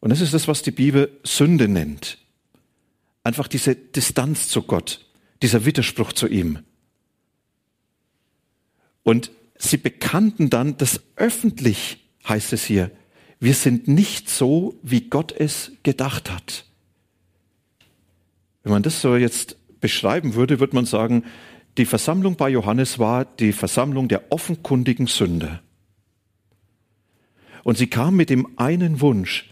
Und 0.00 0.10
das 0.10 0.20
ist 0.20 0.34
das, 0.34 0.46
was 0.48 0.62
die 0.62 0.70
Bibel 0.70 1.18
Sünde 1.24 1.68
nennt. 1.68 2.18
Einfach 3.24 3.48
diese 3.48 3.74
Distanz 3.74 4.48
zu 4.48 4.62
Gott, 4.62 5.04
dieser 5.42 5.64
Widerspruch 5.64 6.12
zu 6.12 6.28
ihm. 6.28 6.60
Und 9.06 9.30
sie 9.56 9.76
bekannten 9.76 10.50
dann 10.50 10.78
das 10.78 11.00
öffentlich, 11.14 12.08
heißt 12.28 12.52
es 12.52 12.64
hier, 12.64 12.90
wir 13.38 13.54
sind 13.54 13.86
nicht 13.86 14.28
so, 14.28 14.80
wie 14.82 15.02
Gott 15.02 15.30
es 15.30 15.70
gedacht 15.84 16.28
hat. 16.28 16.64
Wenn 18.64 18.72
man 18.72 18.82
das 18.82 19.00
so 19.00 19.14
jetzt 19.14 19.58
beschreiben 19.80 20.34
würde, 20.34 20.58
würde 20.58 20.74
man 20.74 20.86
sagen, 20.86 21.22
die 21.78 21.84
Versammlung 21.84 22.34
bei 22.34 22.48
Johannes 22.48 22.98
war 22.98 23.24
die 23.24 23.52
Versammlung 23.52 24.08
der 24.08 24.32
offenkundigen 24.32 25.06
Sünde. 25.06 25.60
Und 27.62 27.78
sie 27.78 27.86
kam 27.86 28.16
mit 28.16 28.28
dem 28.28 28.58
einen 28.58 29.00
Wunsch, 29.00 29.48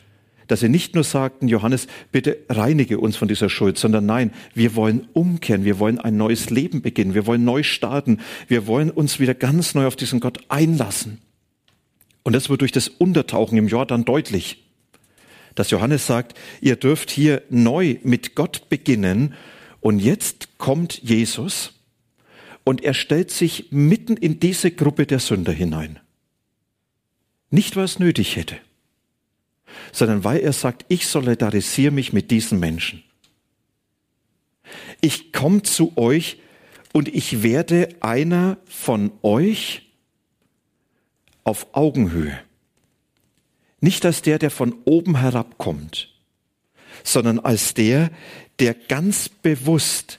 dass 0.46 0.60
sie 0.60 0.68
nicht 0.68 0.94
nur 0.94 1.04
sagten, 1.04 1.48
Johannes, 1.48 1.86
bitte 2.12 2.38
reinige 2.48 2.98
uns 2.98 3.16
von 3.16 3.28
dieser 3.28 3.48
Schuld, 3.48 3.78
sondern 3.78 4.06
nein, 4.06 4.32
wir 4.54 4.74
wollen 4.74 5.08
umkehren, 5.12 5.64
wir 5.64 5.78
wollen 5.78 5.98
ein 5.98 6.16
neues 6.16 6.50
Leben 6.50 6.82
beginnen, 6.82 7.14
wir 7.14 7.26
wollen 7.26 7.44
neu 7.44 7.62
starten, 7.62 8.20
wir 8.48 8.66
wollen 8.66 8.90
uns 8.90 9.20
wieder 9.20 9.34
ganz 9.34 9.74
neu 9.74 9.86
auf 9.86 9.96
diesen 9.96 10.20
Gott 10.20 10.38
einlassen. 10.48 11.18
Und 12.22 12.34
das 12.34 12.48
wird 12.48 12.60
durch 12.60 12.72
das 12.72 12.88
Untertauchen 12.88 13.58
im 13.58 13.68
Jordan 13.68 14.04
deutlich, 14.04 14.64
dass 15.54 15.70
Johannes 15.70 16.06
sagt, 16.06 16.36
ihr 16.60 16.76
dürft 16.76 17.10
hier 17.10 17.42
neu 17.48 17.98
mit 18.02 18.34
Gott 18.34 18.68
beginnen 18.68 19.34
und 19.80 20.00
jetzt 20.00 20.58
kommt 20.58 21.02
Jesus 21.02 21.74
und 22.64 22.82
er 22.82 22.94
stellt 22.94 23.30
sich 23.30 23.68
mitten 23.70 24.16
in 24.16 24.40
diese 24.40 24.70
Gruppe 24.70 25.06
der 25.06 25.20
Sünder 25.20 25.52
hinein. 25.52 26.00
Nicht, 27.50 27.76
es 27.76 27.98
nötig 27.98 28.36
hätte 28.36 28.56
sondern 29.94 30.24
weil 30.24 30.40
er 30.40 30.52
sagt, 30.52 30.84
ich 30.88 31.06
solidarisiere 31.06 31.92
mich 31.92 32.12
mit 32.12 32.32
diesen 32.32 32.58
Menschen. 32.58 33.04
Ich 35.00 35.32
komme 35.32 35.62
zu 35.62 35.96
euch 35.96 36.38
und 36.92 37.06
ich 37.06 37.44
werde 37.44 37.90
einer 38.00 38.58
von 38.66 39.12
euch 39.22 39.82
auf 41.44 41.68
Augenhöhe. 41.76 42.36
Nicht 43.80 44.04
als 44.04 44.20
der, 44.20 44.40
der 44.40 44.50
von 44.50 44.74
oben 44.84 45.16
herabkommt, 45.16 46.12
sondern 47.04 47.38
als 47.38 47.74
der, 47.74 48.10
der 48.58 48.74
ganz 48.74 49.28
bewusst 49.28 50.18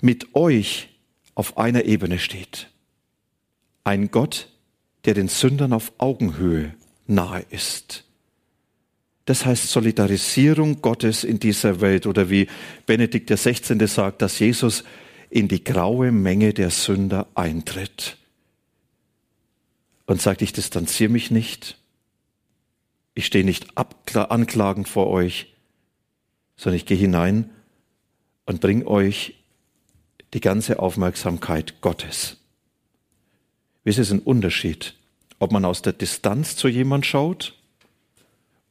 mit 0.00 0.34
euch 0.34 0.88
auf 1.36 1.58
einer 1.58 1.84
Ebene 1.84 2.18
steht. 2.18 2.70
Ein 3.84 4.10
Gott, 4.10 4.48
der 5.04 5.14
den 5.14 5.28
Sündern 5.28 5.72
auf 5.72 5.92
Augenhöhe 5.98 6.74
nahe 7.06 7.44
ist. 7.50 8.05
Das 9.26 9.44
heißt 9.44 9.68
Solidarisierung 9.68 10.80
Gottes 10.80 11.24
in 11.24 11.40
dieser 11.40 11.80
Welt 11.80 12.06
oder 12.06 12.30
wie 12.30 12.46
Benedikt 12.86 13.28
XVI. 13.28 13.86
sagt, 13.88 14.22
dass 14.22 14.38
Jesus 14.38 14.84
in 15.30 15.48
die 15.48 15.64
graue 15.64 16.12
Menge 16.12 16.54
der 16.54 16.70
Sünder 16.70 17.26
eintritt 17.34 18.16
und 20.06 20.22
sagt, 20.22 20.42
ich 20.42 20.52
distanziere 20.52 21.10
mich 21.10 21.32
nicht, 21.32 21.76
ich 23.14 23.26
stehe 23.26 23.44
nicht 23.44 23.76
anklagend 23.76 24.88
vor 24.88 25.08
euch, 25.08 25.52
sondern 26.56 26.76
ich 26.76 26.86
gehe 26.86 26.96
hinein 26.96 27.50
und 28.44 28.60
bringe 28.60 28.86
euch 28.86 29.34
die 30.34 30.40
ganze 30.40 30.78
Aufmerksamkeit 30.78 31.80
Gottes. 31.80 32.36
Wisst 33.82 33.98
ihr, 33.98 34.02
es 34.02 34.08
ist 34.08 34.12
ein 34.12 34.20
Unterschied, 34.20 34.94
ob 35.40 35.50
man 35.50 35.64
aus 35.64 35.82
der 35.82 35.94
Distanz 35.94 36.54
zu 36.54 36.68
jemand 36.68 37.06
schaut 37.06 37.55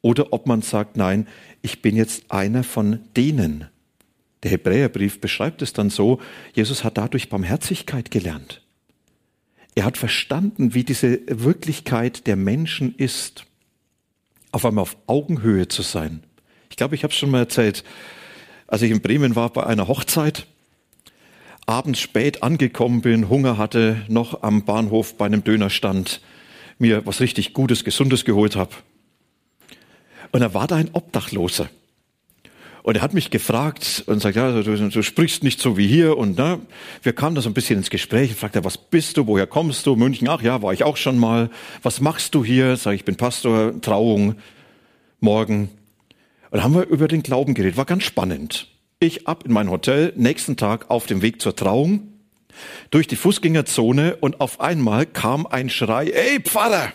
oder 0.05 0.33
ob 0.33 0.45
man 0.45 0.61
sagt, 0.61 0.97
nein, 0.97 1.27
ich 1.63 1.81
bin 1.81 1.95
jetzt 1.95 2.29
einer 2.29 2.63
von 2.63 2.99
denen. 3.17 3.65
Der 4.43 4.51
Hebräerbrief 4.51 5.19
beschreibt 5.19 5.63
es 5.63 5.73
dann 5.73 5.89
so, 5.89 6.19
Jesus 6.53 6.83
hat 6.83 6.99
dadurch 6.99 7.27
Barmherzigkeit 7.27 8.11
gelernt. 8.11 8.61
Er 9.73 9.83
hat 9.83 9.97
verstanden, 9.97 10.75
wie 10.75 10.83
diese 10.83 11.21
Wirklichkeit 11.25 12.27
der 12.27 12.35
Menschen 12.35 12.93
ist, 12.93 13.45
auf 14.51 14.63
einmal 14.63 14.83
auf 14.83 14.95
Augenhöhe 15.07 15.69
zu 15.69 15.81
sein. 15.81 16.21
Ich 16.69 16.75
glaube, 16.75 16.93
ich 16.93 17.01
habe 17.01 17.11
es 17.11 17.17
schon 17.17 17.31
mal 17.31 17.39
erzählt, 17.39 17.83
als 18.67 18.83
ich 18.83 18.91
in 18.91 19.01
Bremen 19.01 19.35
war 19.35 19.49
bei 19.49 19.65
einer 19.65 19.87
Hochzeit, 19.87 20.45
abends 21.65 21.99
spät 21.99 22.43
angekommen 22.43 23.01
bin, 23.01 23.27
Hunger 23.27 23.57
hatte, 23.57 24.03
noch 24.07 24.43
am 24.43 24.65
Bahnhof 24.65 25.17
bei 25.17 25.25
einem 25.25 25.43
Dönerstand 25.43 26.21
mir 26.77 27.07
was 27.07 27.21
richtig 27.21 27.53
Gutes, 27.53 27.83
Gesundes 27.83 28.23
geholt 28.23 28.55
habe 28.55 28.75
und 30.31 30.41
da 30.41 30.53
war 30.53 30.67
da 30.67 30.75
ein 30.75 30.89
Obdachloser. 30.93 31.69
Und 32.85 32.97
er 32.97 33.01
hat 33.01 33.15
mich 33.15 33.31
gefragt 33.31 34.03
und 34.05 34.21
sagt, 34.21 34.35
ja, 34.35 34.61
du, 34.61 34.89
du 34.89 35.01
sprichst 35.01 35.43
nicht 35.43 35.59
so 35.59 35.75
wie 35.75 35.87
hier. 35.87 36.17
Und 36.17 36.37
na, 36.37 36.59
wir 37.01 37.13
kamen 37.13 37.35
da 37.35 37.41
so 37.41 37.49
ein 37.49 37.55
bisschen 37.55 37.79
ins 37.79 37.89
Gespräch. 37.89 38.29
Ich 38.29 38.37
fragte, 38.37 38.63
was 38.63 38.77
bist 38.77 39.17
du, 39.17 39.25
woher 39.25 39.47
kommst 39.47 39.87
du? 39.87 39.95
München, 39.95 40.27
ach 40.27 40.43
ja, 40.43 40.61
war 40.61 40.71
ich 40.71 40.83
auch 40.83 40.95
schon 40.95 41.17
mal. 41.17 41.49
Was 41.81 41.99
machst 41.99 42.35
du 42.35 42.45
hier? 42.45 42.77
Sag 42.77 42.93
ich, 42.93 42.99
ich 42.99 43.05
bin 43.05 43.15
Pastor, 43.15 43.81
Trauung, 43.81 44.35
morgen. 45.19 45.69
Und 46.51 46.51
dann 46.51 46.63
haben 46.63 46.75
wir 46.75 46.85
über 46.85 47.07
den 47.07 47.23
Glauben 47.23 47.55
geredet. 47.55 47.75
War 47.75 47.85
ganz 47.85 48.03
spannend. 48.03 48.67
Ich 48.99 49.27
ab 49.27 49.45
in 49.47 49.51
mein 49.51 49.71
Hotel, 49.71 50.13
nächsten 50.15 50.55
Tag 50.55 50.91
auf 50.91 51.07
dem 51.07 51.23
Weg 51.23 51.41
zur 51.41 51.55
Trauung, 51.55 52.13
durch 52.91 53.07
die 53.07 53.15
Fußgängerzone 53.15 54.17
und 54.17 54.41
auf 54.41 54.61
einmal 54.61 55.07
kam 55.07 55.47
ein 55.47 55.71
Schrei, 55.71 56.11
ey 56.11 56.39
Pfarrer! 56.39 56.93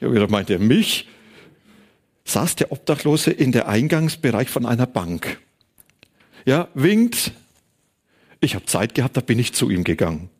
Ich 0.00 0.04
habe 0.04 0.14
gedacht, 0.14 0.30
meint 0.30 0.48
er 0.48 0.58
mich? 0.58 1.08
Saß 2.24 2.56
der 2.56 2.72
Obdachlose 2.72 3.32
in 3.32 3.52
der 3.52 3.68
Eingangsbereich 3.68 4.48
von 4.48 4.64
einer 4.64 4.86
Bank. 4.86 5.38
Ja, 6.46 6.68
winkt. 6.72 7.32
Ich 8.40 8.54
habe 8.54 8.64
Zeit 8.64 8.94
gehabt, 8.94 9.18
da 9.18 9.20
bin 9.20 9.38
ich 9.38 9.52
zu 9.52 9.68
ihm 9.68 9.84
gegangen. 9.84 10.30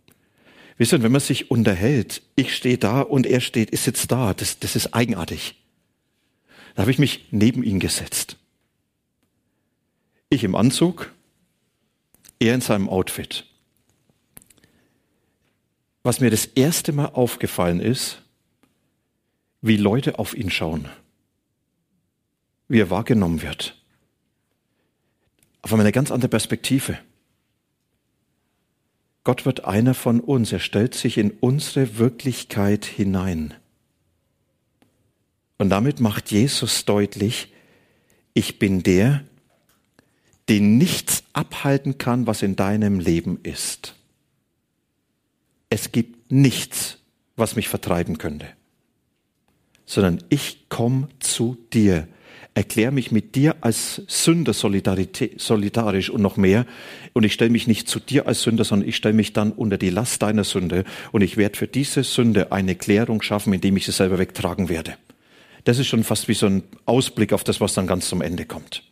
Wisst 0.78 0.94
ihr, 0.94 1.02
wenn 1.02 1.12
man 1.12 1.20
sich 1.20 1.50
unterhält, 1.50 2.22
ich 2.36 2.56
stehe 2.56 2.78
da 2.78 3.02
und 3.02 3.26
er 3.26 3.40
steht, 3.40 3.68
ist 3.68 3.84
jetzt 3.84 4.10
da, 4.10 4.32
das, 4.32 4.60
das 4.60 4.76
ist 4.76 4.94
eigenartig. 4.94 5.56
Da 6.74 6.82
habe 6.82 6.90
ich 6.90 6.98
mich 6.98 7.26
neben 7.30 7.62
ihn 7.62 7.80
gesetzt. 7.80 8.38
Ich 10.30 10.42
im 10.42 10.54
Anzug, 10.54 11.12
er 12.38 12.54
in 12.54 12.62
seinem 12.62 12.88
Outfit. 12.88 13.44
Was 16.02 16.20
mir 16.20 16.30
das 16.30 16.46
erste 16.46 16.92
Mal 16.92 17.08
aufgefallen 17.08 17.80
ist, 17.80 18.22
wie 19.62 19.76
Leute 19.76 20.18
auf 20.18 20.34
ihn 20.34 20.50
schauen, 20.50 20.88
wie 22.68 22.80
er 22.80 22.90
wahrgenommen 22.90 23.42
wird. 23.42 23.76
Auf 25.62 25.72
eine 25.72 25.92
ganz 25.92 26.10
andere 26.10 26.28
Perspektive. 26.28 26.98
Gott 29.24 29.44
wird 29.44 29.64
einer 29.64 29.94
von 29.94 30.20
uns, 30.20 30.50
er 30.52 30.60
stellt 30.60 30.94
sich 30.94 31.18
in 31.18 31.30
unsere 31.30 31.98
Wirklichkeit 31.98 32.84
hinein. 32.86 33.54
Und 35.58 35.68
damit 35.68 36.00
macht 36.00 36.30
Jesus 36.30 36.86
deutlich, 36.86 37.52
ich 38.32 38.58
bin 38.58 38.82
der, 38.82 39.24
den 40.48 40.78
nichts 40.78 41.22
abhalten 41.34 41.98
kann, 41.98 42.26
was 42.26 42.42
in 42.42 42.56
deinem 42.56 42.98
Leben 42.98 43.38
ist. 43.42 43.94
Es 45.68 45.92
gibt 45.92 46.32
nichts, 46.32 46.98
was 47.36 47.56
mich 47.56 47.68
vertreiben 47.68 48.18
könnte, 48.18 48.48
sondern 49.90 50.22
ich 50.28 50.68
komme 50.68 51.08
zu 51.18 51.56
dir, 51.72 52.06
erkläre 52.54 52.92
mich 52.92 53.10
mit 53.10 53.34
dir 53.34 53.56
als 53.60 54.02
Sünder 54.06 54.52
solidarisch 54.52 56.10
und 56.10 56.22
noch 56.22 56.36
mehr. 56.36 56.64
Und 57.12 57.24
ich 57.24 57.32
stelle 57.32 57.50
mich 57.50 57.66
nicht 57.66 57.88
zu 57.88 57.98
dir 57.98 58.28
als 58.28 58.42
Sünder, 58.42 58.62
sondern 58.62 58.88
ich 58.88 58.94
stelle 58.94 59.14
mich 59.14 59.32
dann 59.32 59.50
unter 59.50 59.78
die 59.78 59.90
Last 59.90 60.22
deiner 60.22 60.44
Sünde. 60.44 60.84
Und 61.10 61.22
ich 61.22 61.36
werde 61.36 61.58
für 61.58 61.66
diese 61.66 62.04
Sünde 62.04 62.52
eine 62.52 62.76
Klärung 62.76 63.20
schaffen, 63.20 63.52
indem 63.52 63.76
ich 63.76 63.84
sie 63.84 63.90
selber 63.90 64.20
wegtragen 64.20 64.68
werde. 64.68 64.94
Das 65.64 65.80
ist 65.80 65.88
schon 65.88 66.04
fast 66.04 66.28
wie 66.28 66.34
so 66.34 66.46
ein 66.46 66.62
Ausblick 66.86 67.32
auf 67.32 67.42
das, 67.42 67.60
was 67.60 67.74
dann 67.74 67.88
ganz 67.88 68.08
zum 68.08 68.22
Ende 68.22 68.46
kommt. 68.46 68.84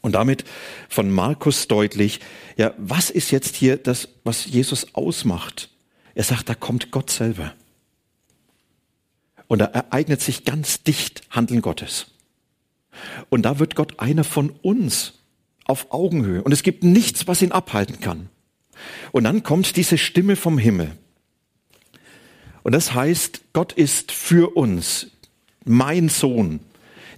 Und 0.00 0.12
damit 0.12 0.44
von 0.88 1.10
Markus 1.10 1.68
deutlich, 1.68 2.20
ja, 2.56 2.72
was 2.78 3.10
ist 3.10 3.30
jetzt 3.30 3.56
hier 3.56 3.76
das, 3.76 4.08
was 4.24 4.46
Jesus 4.46 4.94
ausmacht? 4.94 5.68
Er 6.14 6.24
sagt, 6.24 6.48
da 6.48 6.54
kommt 6.54 6.92
Gott 6.92 7.10
selber. 7.10 7.52
Und 9.48 9.58
da 9.60 9.64
ereignet 9.64 10.20
sich 10.20 10.44
ganz 10.44 10.82
dicht 10.82 11.22
Handeln 11.30 11.62
Gottes. 11.62 12.06
Und 13.30 13.42
da 13.42 13.58
wird 13.58 13.74
Gott 13.74 13.98
einer 13.98 14.24
von 14.24 14.50
uns 14.62 15.14
auf 15.64 15.90
Augenhöhe. 15.90 16.42
Und 16.42 16.52
es 16.52 16.62
gibt 16.62 16.84
nichts, 16.84 17.26
was 17.26 17.42
ihn 17.42 17.52
abhalten 17.52 18.00
kann. 18.00 18.28
Und 19.12 19.24
dann 19.24 19.42
kommt 19.42 19.76
diese 19.76 19.98
Stimme 19.98 20.36
vom 20.36 20.58
Himmel. 20.58 20.92
Und 22.62 22.72
das 22.72 22.94
heißt, 22.94 23.40
Gott 23.52 23.72
ist 23.72 24.12
für 24.12 24.56
uns, 24.56 25.08
mein 25.64 26.08
Sohn, 26.08 26.60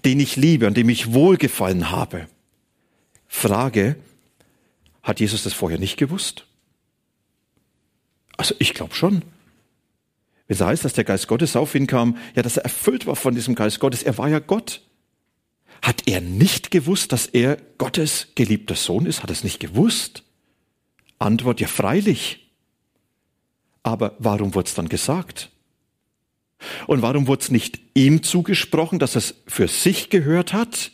den 0.05 0.21
ich 0.21 0.37
liebe 0.37 0.67
und 0.67 0.77
dem 0.77 0.89
ich 0.89 1.13
wohlgefallen 1.13 1.91
habe. 1.91 2.29
Frage, 3.27 3.97
hat 5.03 5.21
Jesus 5.21 5.43
das 5.43 5.53
vorher 5.53 5.79
nicht 5.79 5.97
gewusst? 5.97 6.47
Also 8.37 8.55
ich 8.59 8.75
glaube 8.75 8.95
schon. 8.95 9.23
Es 10.51 10.61
heißt, 10.61 10.85
dass 10.85 10.95
der 10.95 11.05
Geist 11.05 11.29
Gottes 11.29 11.55
auf 11.55 11.77
ihn 11.77 11.87
kam, 11.87 12.17
ja, 12.35 12.43
dass 12.43 12.57
er 12.57 12.65
erfüllt 12.65 13.07
war 13.07 13.15
von 13.15 13.37
diesem 13.37 13.55
Geist 13.55 13.79
Gottes, 13.79 14.03
er 14.03 14.19
war 14.19 14.29
ja 14.29 14.41
Gott. 14.41 14.83
Hat 15.81 16.03
er 16.09 16.21
nicht 16.21 16.73
gewusst, 16.73 17.13
dass 17.13 17.27
er 17.27 17.57
Gottes 17.79 18.27
geliebter 18.35 18.75
Sohn 18.75 19.07
ist? 19.07 19.23
Hat 19.23 19.31
er 19.31 19.35
es 19.35 19.45
nicht 19.45 19.61
gewusst? 19.61 20.25
Antwort, 21.21 21.61
ja 21.61 21.69
freilich. 21.69 22.51
Aber 23.85 24.17
warum 24.19 24.53
wurde 24.57 24.67
es 24.67 24.75
dann 24.75 24.89
gesagt? 24.89 25.51
Und 26.89 27.01
warum 27.01 27.29
wurde 27.29 27.43
es 27.43 27.53
nicht 27.53 27.79
ihm 27.95 28.25
zugesprochen, 28.25 28.99
dass 28.99 29.15
es 29.15 29.37
für 29.47 29.69
sich 29.69 30.11
gehört 30.11 30.53
hat, 30.53 30.91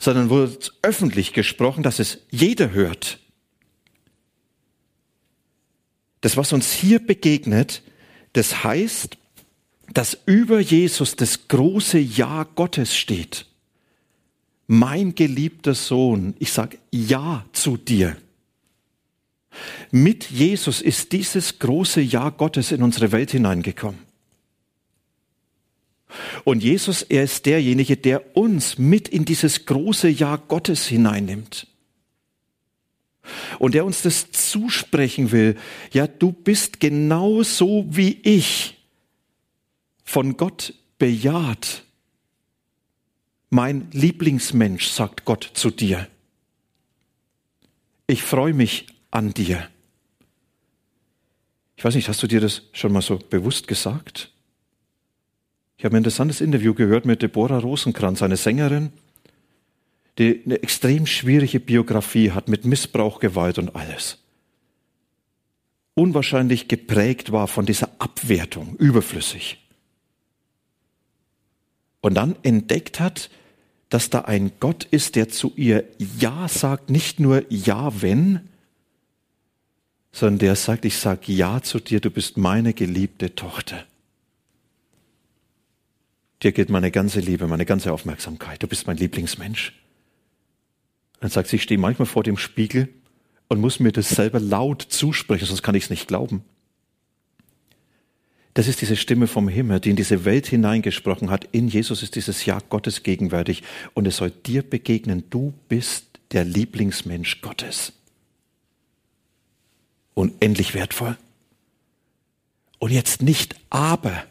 sondern 0.00 0.30
wurde 0.30 0.56
es 0.58 0.72
öffentlich 0.80 1.34
gesprochen, 1.34 1.82
dass 1.82 1.98
es 1.98 2.20
jeder 2.30 2.70
hört? 2.70 3.18
Das, 6.22 6.38
was 6.38 6.54
uns 6.54 6.72
hier 6.72 7.06
begegnet, 7.06 7.82
das 8.36 8.64
heißt, 8.64 9.16
dass 9.92 10.18
über 10.26 10.60
Jesus 10.60 11.16
das 11.16 11.48
große 11.48 11.98
Ja 11.98 12.44
Gottes 12.54 12.96
steht 12.96 13.46
mein 14.66 15.14
geliebter 15.14 15.74
Sohn, 15.74 16.34
ich 16.38 16.52
sage 16.52 16.78
Ja 16.90 17.44
zu 17.52 17.76
dir. 17.76 18.16
Mit 19.90 20.30
Jesus 20.30 20.82
ist 20.82 21.12
dieses 21.12 21.58
große 21.58 22.00
Ja 22.00 22.30
Gottes 22.30 22.72
in 22.72 22.82
unsere 22.82 23.12
Welt 23.12 23.30
hineingekommen. 23.30 24.00
Und 26.44 26.62
Jesus, 26.62 27.02
er 27.02 27.24
ist 27.24 27.46
derjenige, 27.46 27.96
der 27.96 28.36
uns 28.36 28.78
mit 28.78 29.08
in 29.08 29.24
dieses 29.24 29.66
große 29.66 30.08
Ja 30.08 30.36
Gottes 30.36 30.86
hineinnimmt. 30.86 31.66
Und 33.58 33.74
der 33.74 33.84
uns 33.84 34.02
das 34.02 34.30
zusprechen 34.30 35.32
will. 35.32 35.56
Ja, 35.92 36.06
du 36.06 36.32
bist 36.32 36.80
genauso 36.80 37.86
wie 37.88 38.18
ich 38.22 38.76
von 40.04 40.36
Gott 40.36 40.74
bejaht 40.98 41.82
mein 43.50 43.88
Lieblingsmensch, 43.92 44.88
sagt 44.88 45.24
Gott 45.24 45.50
zu 45.54 45.70
dir. 45.70 46.08
Ich 48.06 48.22
freue 48.22 48.54
mich 48.54 48.86
an 49.10 49.32
dir. 49.32 49.68
Ich 51.76 51.84
weiß 51.84 51.94
nicht, 51.94 52.08
hast 52.08 52.22
du 52.22 52.26
dir 52.26 52.40
das 52.40 52.62
schon 52.72 52.92
mal 52.92 53.02
so 53.02 53.18
bewusst 53.18 53.68
gesagt? 53.68 54.30
Ich 55.78 55.84
habe 55.84 55.94
ein 55.94 55.98
interessantes 55.98 56.40
Interview 56.40 56.74
gehört 56.74 57.04
mit 57.04 57.22
Deborah 57.22 57.58
Rosenkranz, 57.58 58.22
eine 58.22 58.36
Sängerin, 58.36 58.92
die 60.18 60.42
eine 60.44 60.62
extrem 60.62 61.06
schwierige 61.06 61.60
Biografie 61.60 62.30
hat 62.30 62.48
mit 62.48 62.64
Missbrauch, 62.64 63.20
Gewalt 63.20 63.58
und 63.58 63.76
alles. 63.76 64.18
Unwahrscheinlich 65.94 66.68
geprägt 66.68 67.32
war 67.32 67.48
von 67.48 67.66
dieser 67.66 67.90
Abwertung, 67.98 68.76
überflüssig 68.76 69.58
und 72.06 72.14
dann 72.14 72.36
entdeckt 72.44 73.00
hat, 73.00 73.30
dass 73.88 74.10
da 74.10 74.20
ein 74.20 74.52
Gott 74.60 74.84
ist, 74.84 75.16
der 75.16 75.28
zu 75.28 75.52
ihr 75.56 75.82
Ja 75.98 76.46
sagt, 76.46 76.88
nicht 76.88 77.18
nur 77.18 77.44
Ja, 77.50 78.00
wenn, 78.00 78.48
sondern 80.12 80.38
der 80.38 80.54
sagt, 80.54 80.84
ich 80.84 80.98
sage 80.98 81.32
Ja 81.32 81.62
zu 81.62 81.80
dir, 81.80 81.98
du 81.98 82.10
bist 82.10 82.36
meine 82.36 82.74
geliebte 82.74 83.34
Tochter. 83.34 83.84
Dir 86.44 86.52
gilt 86.52 86.70
meine 86.70 86.92
ganze 86.92 87.18
Liebe, 87.18 87.48
meine 87.48 87.66
ganze 87.66 87.92
Aufmerksamkeit, 87.92 88.62
du 88.62 88.68
bist 88.68 88.86
mein 88.86 88.98
Lieblingsmensch. 88.98 89.72
Dann 91.20 91.30
sagt 91.30 91.48
sie, 91.48 91.56
ich 91.56 91.62
stehe 91.62 91.78
manchmal 91.78 92.06
vor 92.06 92.22
dem 92.22 92.36
Spiegel 92.36 92.88
und 93.48 93.60
muss 93.60 93.80
mir 93.80 93.92
das 93.92 94.08
selber 94.08 94.40
laut 94.40 94.82
zusprechen, 94.82 95.46
sonst 95.46 95.62
kann 95.62 95.74
ich 95.74 95.84
es 95.84 95.90
nicht 95.90 96.08
glauben. 96.08 96.44
Das 98.54 98.68
ist 98.68 98.80
diese 98.80 98.96
Stimme 98.96 99.26
vom 99.26 99.48
Himmel, 99.48 99.80
die 99.80 99.90
in 99.90 99.96
diese 99.96 100.24
Welt 100.24 100.46
hineingesprochen 100.46 101.28
hat. 101.28 101.46
In 101.52 101.68
Jesus 101.68 102.02
ist 102.02 102.16
dieses 102.16 102.46
Ja 102.46 102.58
Gottes 102.70 103.02
gegenwärtig 103.02 103.62
und 103.92 104.06
es 104.06 104.16
soll 104.16 104.30
dir 104.30 104.62
begegnen. 104.62 105.24
Du 105.28 105.52
bist 105.68 106.06
der 106.32 106.44
Lieblingsmensch 106.44 107.42
Gottes. 107.42 107.92
Unendlich 110.14 110.72
wertvoll. 110.72 111.18
Und 112.78 112.92
jetzt 112.92 113.20
nicht 113.20 113.56
aber, 113.68 114.24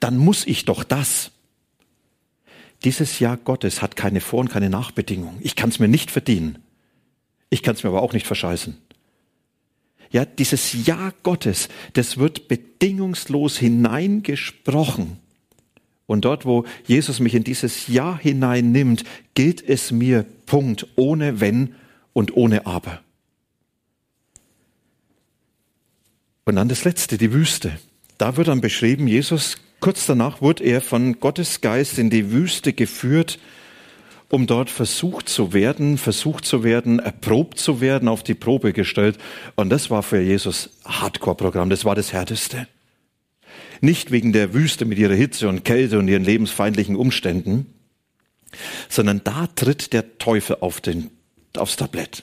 dann 0.00 0.16
muss 0.16 0.46
ich 0.46 0.64
doch 0.64 0.82
das. 0.82 1.31
Dieses 2.84 3.18
Ja 3.18 3.36
Gottes 3.36 3.82
hat 3.82 3.96
keine 3.96 4.20
Vor- 4.20 4.40
und 4.40 4.50
keine 4.50 4.70
Nachbedingung. 4.70 5.38
Ich 5.40 5.56
kann 5.56 5.70
es 5.70 5.78
mir 5.78 5.88
nicht 5.88 6.10
verdienen. 6.10 6.58
Ich 7.50 7.62
kann 7.62 7.74
es 7.74 7.84
mir 7.84 7.90
aber 7.90 8.02
auch 8.02 8.12
nicht 8.12 8.26
verscheißen. 8.26 8.76
Ja, 10.10 10.24
dieses 10.24 10.86
Ja 10.86 11.12
Gottes, 11.22 11.68
das 11.94 12.18
wird 12.18 12.48
bedingungslos 12.48 13.56
hineingesprochen. 13.58 15.18
Und 16.06 16.24
dort, 16.24 16.44
wo 16.44 16.66
Jesus 16.86 17.20
mich 17.20 17.34
in 17.34 17.44
dieses 17.44 17.88
Ja 17.88 18.18
hineinnimmt, 18.18 19.04
gilt 19.34 19.66
es 19.66 19.90
mir, 19.90 20.26
Punkt, 20.46 20.86
ohne 20.96 21.40
Wenn 21.40 21.74
und 22.12 22.36
ohne 22.36 22.66
Aber. 22.66 23.00
Und 26.44 26.56
dann 26.56 26.68
das 26.68 26.84
Letzte, 26.84 27.16
die 27.18 27.32
Wüste. 27.32 27.78
Da 28.18 28.36
wird 28.36 28.48
dann 28.48 28.60
beschrieben, 28.60 29.08
Jesus, 29.08 29.56
kurz 29.82 30.06
danach 30.06 30.40
wurde 30.40 30.64
er 30.64 30.80
von 30.80 31.20
Gottes 31.20 31.60
Geist 31.60 31.98
in 31.98 32.08
die 32.08 32.30
Wüste 32.30 32.72
geführt, 32.72 33.38
um 34.30 34.46
dort 34.46 34.70
versucht 34.70 35.28
zu 35.28 35.52
werden, 35.52 35.98
versucht 35.98 36.46
zu 36.46 36.64
werden, 36.64 37.00
erprobt 37.00 37.58
zu 37.58 37.82
werden, 37.82 38.08
auf 38.08 38.22
die 38.22 38.34
Probe 38.34 38.72
gestellt. 38.72 39.18
Und 39.56 39.68
das 39.68 39.90
war 39.90 40.02
für 40.02 40.22
Jesus 40.22 40.70
Hardcore-Programm, 40.86 41.68
das 41.68 41.84
war 41.84 41.94
das 41.94 42.14
Härteste. 42.14 42.66
Nicht 43.82 44.10
wegen 44.10 44.32
der 44.32 44.54
Wüste 44.54 44.86
mit 44.86 44.98
ihrer 44.98 45.14
Hitze 45.14 45.48
und 45.48 45.64
Kälte 45.64 45.98
und 45.98 46.08
ihren 46.08 46.24
lebensfeindlichen 46.24 46.96
Umständen, 46.96 47.66
sondern 48.88 49.20
da 49.24 49.48
tritt 49.48 49.92
der 49.92 50.16
Teufel 50.16 50.58
auf 50.60 50.80
den, 50.80 51.10
aufs 51.56 51.76
Tablett. 51.76 52.22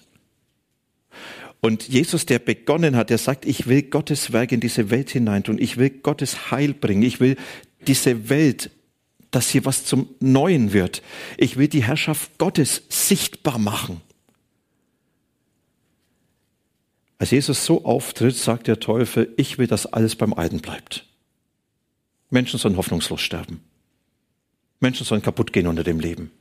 Und 1.62 1.88
Jesus, 1.88 2.26
der 2.26 2.40
begonnen 2.40 2.96
hat, 2.96 3.10
der 3.10 3.18
sagt, 3.18 3.46
ich 3.46 3.68
will 3.68 3.84
Gottes 3.84 4.32
Werk 4.32 4.52
in 4.52 4.60
diese 4.60 4.90
Welt 4.90 5.10
hineintun, 5.10 5.60
ich 5.60 5.78
will 5.78 5.90
Gottes 5.90 6.52
Heil 6.52 6.74
bringen, 6.74 7.04
ich 7.04 7.20
will 7.20 7.36
diese 7.86 8.30
Welt 8.30 8.72
dass 9.32 9.50
hier 9.50 9.66
was 9.66 9.86
zum 9.86 10.10
Neuen 10.20 10.74
wird. 10.74 11.02
Ich 11.38 11.58
will 11.58 11.68
die 11.68 11.84
Herrschaft 11.84 12.38
Gottes 12.38 12.84
sichtbar 12.90 13.60
machen. 13.60 14.02
Als 17.18 17.32
Jesus 17.32 17.66
so 17.66 17.84
auftritt, 17.86 18.36
sagt 18.36 18.68
der 18.68 18.80
Teufel, 18.80 19.34
ich 19.38 19.58
will, 19.58 19.68
dass 19.68 19.86
alles 19.86 20.16
beim 20.16 20.34
Alten 20.34 20.60
bleibt. 20.60 21.06
Menschen 22.30 22.60
sollen 22.60 22.78
hoffnungslos 22.78 23.22
sterben. 23.22 23.62
Menschen 24.80 25.06
sollen 25.06 25.22
kaputt 25.22 25.52
gehen 25.52 25.68
unter 25.68 25.84
dem 25.84 26.00
Leben. 26.00 26.32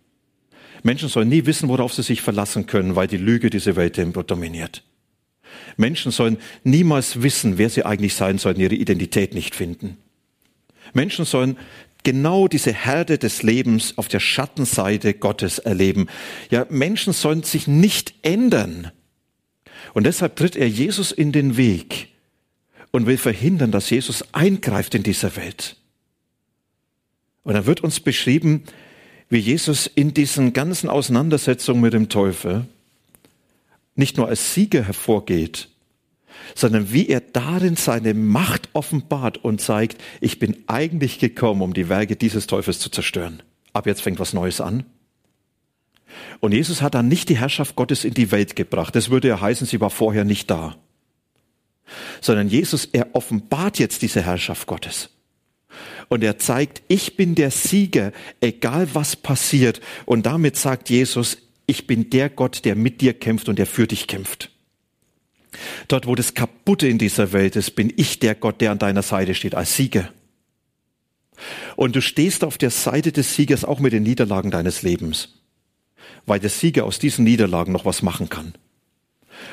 Menschen 0.84 1.08
sollen 1.08 1.28
nie 1.28 1.44
wissen, 1.46 1.68
worauf 1.68 1.92
sie 1.92 2.04
sich 2.04 2.22
verlassen 2.22 2.66
können, 2.66 2.94
weil 2.94 3.08
die 3.08 3.16
Lüge 3.16 3.50
diese 3.50 3.74
Welt 3.74 3.98
dominiert. 4.30 4.84
Menschen 5.78 6.12
sollen 6.12 6.38
niemals 6.64 7.22
wissen, 7.22 7.56
wer 7.56 7.70
sie 7.70 7.84
eigentlich 7.84 8.14
sein 8.14 8.36
sollten, 8.38 8.60
ihre 8.60 8.74
Identität 8.74 9.32
nicht 9.32 9.54
finden. 9.54 9.96
Menschen 10.92 11.24
sollen 11.24 11.56
genau 12.02 12.48
diese 12.48 12.72
Herde 12.72 13.16
des 13.16 13.42
Lebens 13.42 13.96
auf 13.96 14.08
der 14.08 14.20
Schattenseite 14.20 15.14
Gottes 15.14 15.58
erleben. 15.58 16.08
Ja, 16.50 16.66
Menschen 16.68 17.12
sollen 17.12 17.44
sich 17.44 17.68
nicht 17.68 18.14
ändern. 18.22 18.90
Und 19.94 20.04
deshalb 20.04 20.36
tritt 20.36 20.56
er 20.56 20.68
Jesus 20.68 21.12
in 21.12 21.32
den 21.32 21.56
Weg 21.56 22.08
und 22.90 23.06
will 23.06 23.18
verhindern, 23.18 23.70
dass 23.70 23.90
Jesus 23.90 24.34
eingreift 24.34 24.94
in 24.94 25.04
dieser 25.04 25.36
Welt. 25.36 25.76
Und 27.44 27.54
dann 27.54 27.66
wird 27.66 27.82
uns 27.82 28.00
beschrieben, 28.00 28.64
wie 29.30 29.38
Jesus 29.38 29.86
in 29.86 30.12
diesen 30.12 30.52
ganzen 30.52 30.88
Auseinandersetzungen 30.88 31.82
mit 31.82 31.92
dem 31.92 32.08
Teufel 32.08 32.66
nicht 33.98 34.16
nur 34.16 34.28
als 34.28 34.54
Sieger 34.54 34.82
hervorgeht, 34.82 35.68
sondern 36.54 36.92
wie 36.92 37.08
er 37.08 37.20
darin 37.20 37.76
seine 37.76 38.14
Macht 38.14 38.68
offenbart 38.72 39.38
und 39.38 39.60
zeigt, 39.60 40.00
ich 40.20 40.38
bin 40.38 40.56
eigentlich 40.66 41.18
gekommen, 41.18 41.62
um 41.62 41.74
die 41.74 41.88
Werke 41.88 42.16
dieses 42.16 42.46
Teufels 42.46 42.78
zu 42.78 42.90
zerstören. 42.90 43.42
Ab 43.72 43.86
jetzt 43.86 44.02
fängt 44.02 44.20
was 44.20 44.32
Neues 44.32 44.60
an. 44.60 44.84
Und 46.40 46.52
Jesus 46.52 46.80
hat 46.80 46.94
dann 46.94 47.08
nicht 47.08 47.28
die 47.28 47.38
Herrschaft 47.38 47.76
Gottes 47.76 48.04
in 48.04 48.14
die 48.14 48.30
Welt 48.30 48.56
gebracht. 48.56 48.94
Das 48.94 49.10
würde 49.10 49.28
ja 49.28 49.40
heißen, 49.40 49.66
sie 49.66 49.80
war 49.80 49.90
vorher 49.90 50.24
nicht 50.24 50.50
da. 50.50 50.76
Sondern 52.20 52.48
Jesus, 52.48 52.86
er 52.86 53.14
offenbart 53.14 53.78
jetzt 53.78 54.02
diese 54.02 54.22
Herrschaft 54.22 54.66
Gottes. 54.66 55.10
Und 56.08 56.24
er 56.24 56.38
zeigt, 56.38 56.82
ich 56.88 57.16
bin 57.16 57.34
der 57.34 57.50
Sieger, 57.50 58.12
egal 58.40 58.88
was 58.94 59.16
passiert. 59.16 59.80
Und 60.06 60.24
damit 60.26 60.56
sagt 60.56 60.88
Jesus, 60.88 61.38
ich 61.68 61.86
bin 61.86 62.10
der 62.10 62.30
Gott, 62.30 62.64
der 62.64 62.74
mit 62.74 63.00
dir 63.00 63.12
kämpft 63.12 63.48
und 63.48 63.58
der 63.58 63.66
für 63.66 63.86
dich 63.86 64.08
kämpft. 64.08 64.50
Dort, 65.86 66.06
wo 66.06 66.14
das 66.14 66.34
Kaputte 66.34 66.88
in 66.88 66.98
dieser 66.98 67.32
Welt 67.32 67.56
ist, 67.56 67.72
bin 67.72 67.92
ich 67.96 68.18
der 68.18 68.34
Gott, 68.34 68.60
der 68.60 68.72
an 68.72 68.78
deiner 68.78 69.02
Seite 69.02 69.34
steht, 69.34 69.54
als 69.54 69.76
Sieger. 69.76 70.10
Und 71.76 71.94
du 71.94 72.00
stehst 72.00 72.42
auf 72.42 72.58
der 72.58 72.70
Seite 72.70 73.12
des 73.12 73.34
Siegers 73.34 73.64
auch 73.64 73.80
mit 73.80 73.92
den 73.92 74.02
Niederlagen 74.02 74.50
deines 74.50 74.82
Lebens, 74.82 75.40
weil 76.26 76.40
der 76.40 76.50
Sieger 76.50 76.84
aus 76.84 76.98
diesen 76.98 77.24
Niederlagen 77.24 77.72
noch 77.72 77.84
was 77.84 78.02
machen 78.02 78.28
kann. 78.28 78.54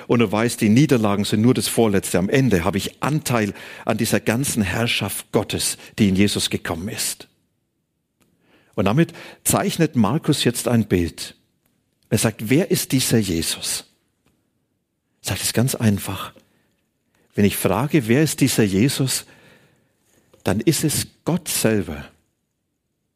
Und 0.08 0.20
du 0.20 0.32
weißt, 0.32 0.62
die 0.62 0.70
Niederlagen 0.70 1.26
sind 1.26 1.42
nur 1.42 1.54
das 1.54 1.68
Vorletzte. 1.68 2.18
Am 2.18 2.30
Ende 2.30 2.64
habe 2.64 2.78
ich 2.78 3.04
Anteil 3.04 3.54
an 3.84 3.98
dieser 3.98 4.20
ganzen 4.20 4.64
Herrschaft 4.64 5.32
Gottes, 5.32 5.78
die 6.00 6.10
in 6.10 6.16
Jesus 6.16 6.50
gekommen 6.50 6.88
ist. 6.88 7.28
Und 8.74 8.86
damit 8.86 9.14
zeichnet 9.44 9.96
Markus 9.96 10.44
jetzt 10.44 10.68
ein 10.68 10.86
Bild. 10.86 11.36
Er 12.10 12.18
sagt, 12.18 12.50
wer 12.50 12.72
ist 12.72 12.92
dieser 12.92 13.18
Jesus? 13.18 13.86
Er 15.24 15.30
sagt 15.30 15.42
es 15.42 15.54
ganz 15.54 15.76
einfach. 15.76 16.34
Wenn 17.34 17.46
ich 17.46 17.58
frage, 17.58 18.08
wer 18.08 18.24
ist 18.24 18.40
dieser 18.42 18.64
Jesus, 18.64 19.26
dann 20.44 20.60
ist 20.62 20.84
es 20.84 21.08
Gott 21.26 21.48
selber, 21.48 22.06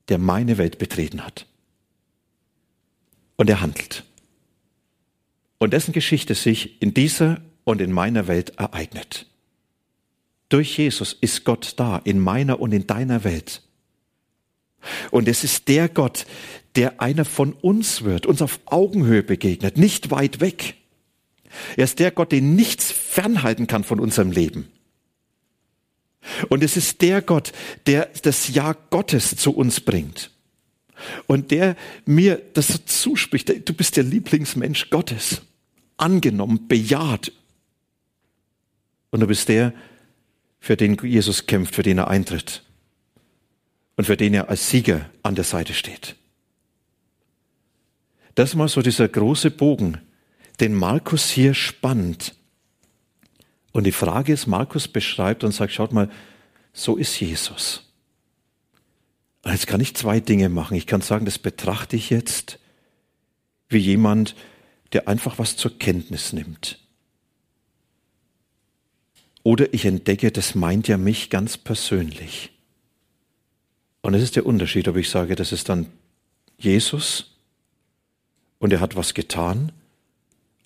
der 0.10 0.18
meine 0.18 0.58
Welt 0.58 0.78
betreten 0.78 1.24
hat. 1.24 1.46
Und 3.38 3.50
er 3.50 3.62
handelt 3.62 4.04
und 5.60 5.74
dessen 5.74 5.92
Geschichte 5.92 6.34
sich 6.34 6.82
in 6.82 6.94
dieser 6.94 7.42
und 7.66 7.82
in 7.82 7.92
meiner 7.92 8.28
Welt 8.28 8.58
ereignet. 8.58 9.28
Durch 10.48 10.76
Jesus 10.78 11.14
ist 11.14 11.44
Gott 11.44 11.74
da, 11.78 12.02
in 12.04 12.20
meiner 12.20 12.60
und 12.60 12.72
in 12.72 12.88
deiner 12.88 13.24
Welt. 13.24 13.62
Und 15.12 15.28
es 15.28 15.44
ist 15.44 15.68
der 15.68 15.88
Gott, 15.88 16.26
der 16.76 17.02
einer 17.02 17.26
von 17.26 17.54
uns 17.54 18.04
wird, 18.04 18.26
uns 18.26 18.42
auf 18.42 18.60
Augenhöhe 18.66 19.24
begegnet, 19.24 19.78
nicht 19.78 20.12
weit 20.12 20.40
weg. 20.40 20.76
Er 21.76 21.86
ist 21.86 22.00
der 22.00 22.12
Gott, 22.12 22.32
den 22.32 22.56
nichts 22.56 22.92
fernhalten 22.92 23.68
kann 23.68 23.84
von 23.84 24.00
unserem 24.00 24.32
Leben. 24.32 24.68
Und 26.50 26.64
es 26.64 26.78
ist 26.78 27.02
der 27.02 27.22
Gott, 27.22 27.54
der 27.88 28.10
das 28.22 28.50
Ja 28.50 28.74
Gottes 28.90 29.36
zu 29.36 29.52
uns 29.52 29.80
bringt. 29.80 30.32
Und 31.28 31.52
der 31.52 31.76
mir 32.06 32.42
das 32.54 32.68
so 32.68 32.78
zuspricht, 32.78 33.50
du 33.68 33.74
bist 33.74 33.96
der 33.96 34.04
Lieblingsmensch 34.04 34.90
Gottes 34.90 35.42
angenommen, 35.98 36.68
bejaht. 36.68 37.32
Und 39.12 39.22
du 39.22 39.28
bist 39.28 39.50
der, 39.50 39.74
für 40.60 40.76
den 40.76 40.98
Jesus 41.02 41.46
kämpft, 41.46 41.76
für 41.76 41.84
den 41.84 41.98
er 41.98 42.10
eintritt 42.10 42.64
und 43.96 44.06
für 44.06 44.18
den 44.18 44.34
er 44.34 44.50
als 44.50 44.70
Sieger 44.70 45.10
an 45.24 45.36
der 45.36 45.46
Seite 45.46 45.74
steht. 45.74 46.16
Das 48.36 48.56
mal 48.56 48.68
so 48.68 48.82
dieser 48.82 49.08
große 49.08 49.52
Bogen, 49.52 50.00
den 50.60 50.74
Markus 50.74 51.30
hier 51.30 51.54
spannt. 51.54 52.36
Und 53.72 53.86
die 53.86 53.92
Frage 53.92 54.34
ist, 54.34 54.48
Markus 54.48 54.88
beschreibt 54.88 55.44
und 55.44 55.52
sagt, 55.52 55.74
schaut 55.74 55.94
mal, 55.94 56.10
so 56.74 56.96
ist 56.96 57.20
Jesus. 57.20 57.84
Und 59.44 59.52
jetzt 59.52 59.68
kann 59.68 59.82
ich 59.82 59.96
zwei 59.96 60.20
Dinge 60.20 60.50
machen. 60.50 60.76
Ich 60.76 60.88
kann 60.88 61.02
sagen, 61.02 61.26
das 61.26 61.40
betrachte 61.40 61.96
ich 61.96 62.10
jetzt 62.10 62.60
wie 63.70 63.78
jemand, 63.78 64.36
der 64.94 65.08
einfach 65.08 65.38
was 65.40 65.56
zur 65.56 65.78
Kenntnis 65.78 66.34
nimmt. 66.34 66.80
Oder 69.44 69.74
ich 69.74 69.86
entdecke, 69.86 70.32
das 70.32 70.56
meint 70.56 70.88
ja 70.88 70.98
mich 70.98 71.30
ganz 71.30 71.58
persönlich. 71.58 72.52
Und 74.02 74.14
es 74.14 74.24
ist 74.24 74.36
der 74.36 74.46
Unterschied, 74.46 74.88
ob 74.88 74.98
ich 74.98 75.10
sage, 75.10 75.36
das 75.36 75.52
ist 75.52 75.70
dann 75.70 75.88
Jesus 76.58 77.39
und 78.60 78.72
er 78.72 78.80
hat 78.80 78.96
was 78.96 79.14
getan, 79.14 79.72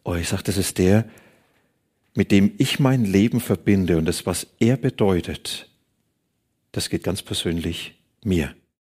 oder 0.04 0.20
ich 0.20 0.28
sage, 0.28 0.44
das 0.44 0.58
ist 0.58 0.78
der, 0.78 1.06
mit 2.16 2.32
dem 2.32 2.54
ich 2.58 2.80
mein 2.80 3.06
Leben 3.06 3.40
verbinde 3.40 3.98
und 3.98 4.06
das, 4.06 4.26
was 4.26 4.48
er 4.60 4.78
bedeutet, 4.78 5.70
das 6.72 6.90
geht 6.90 7.04
ganz 7.04 7.22
persönlich 7.22 7.96
mir. 8.24 8.54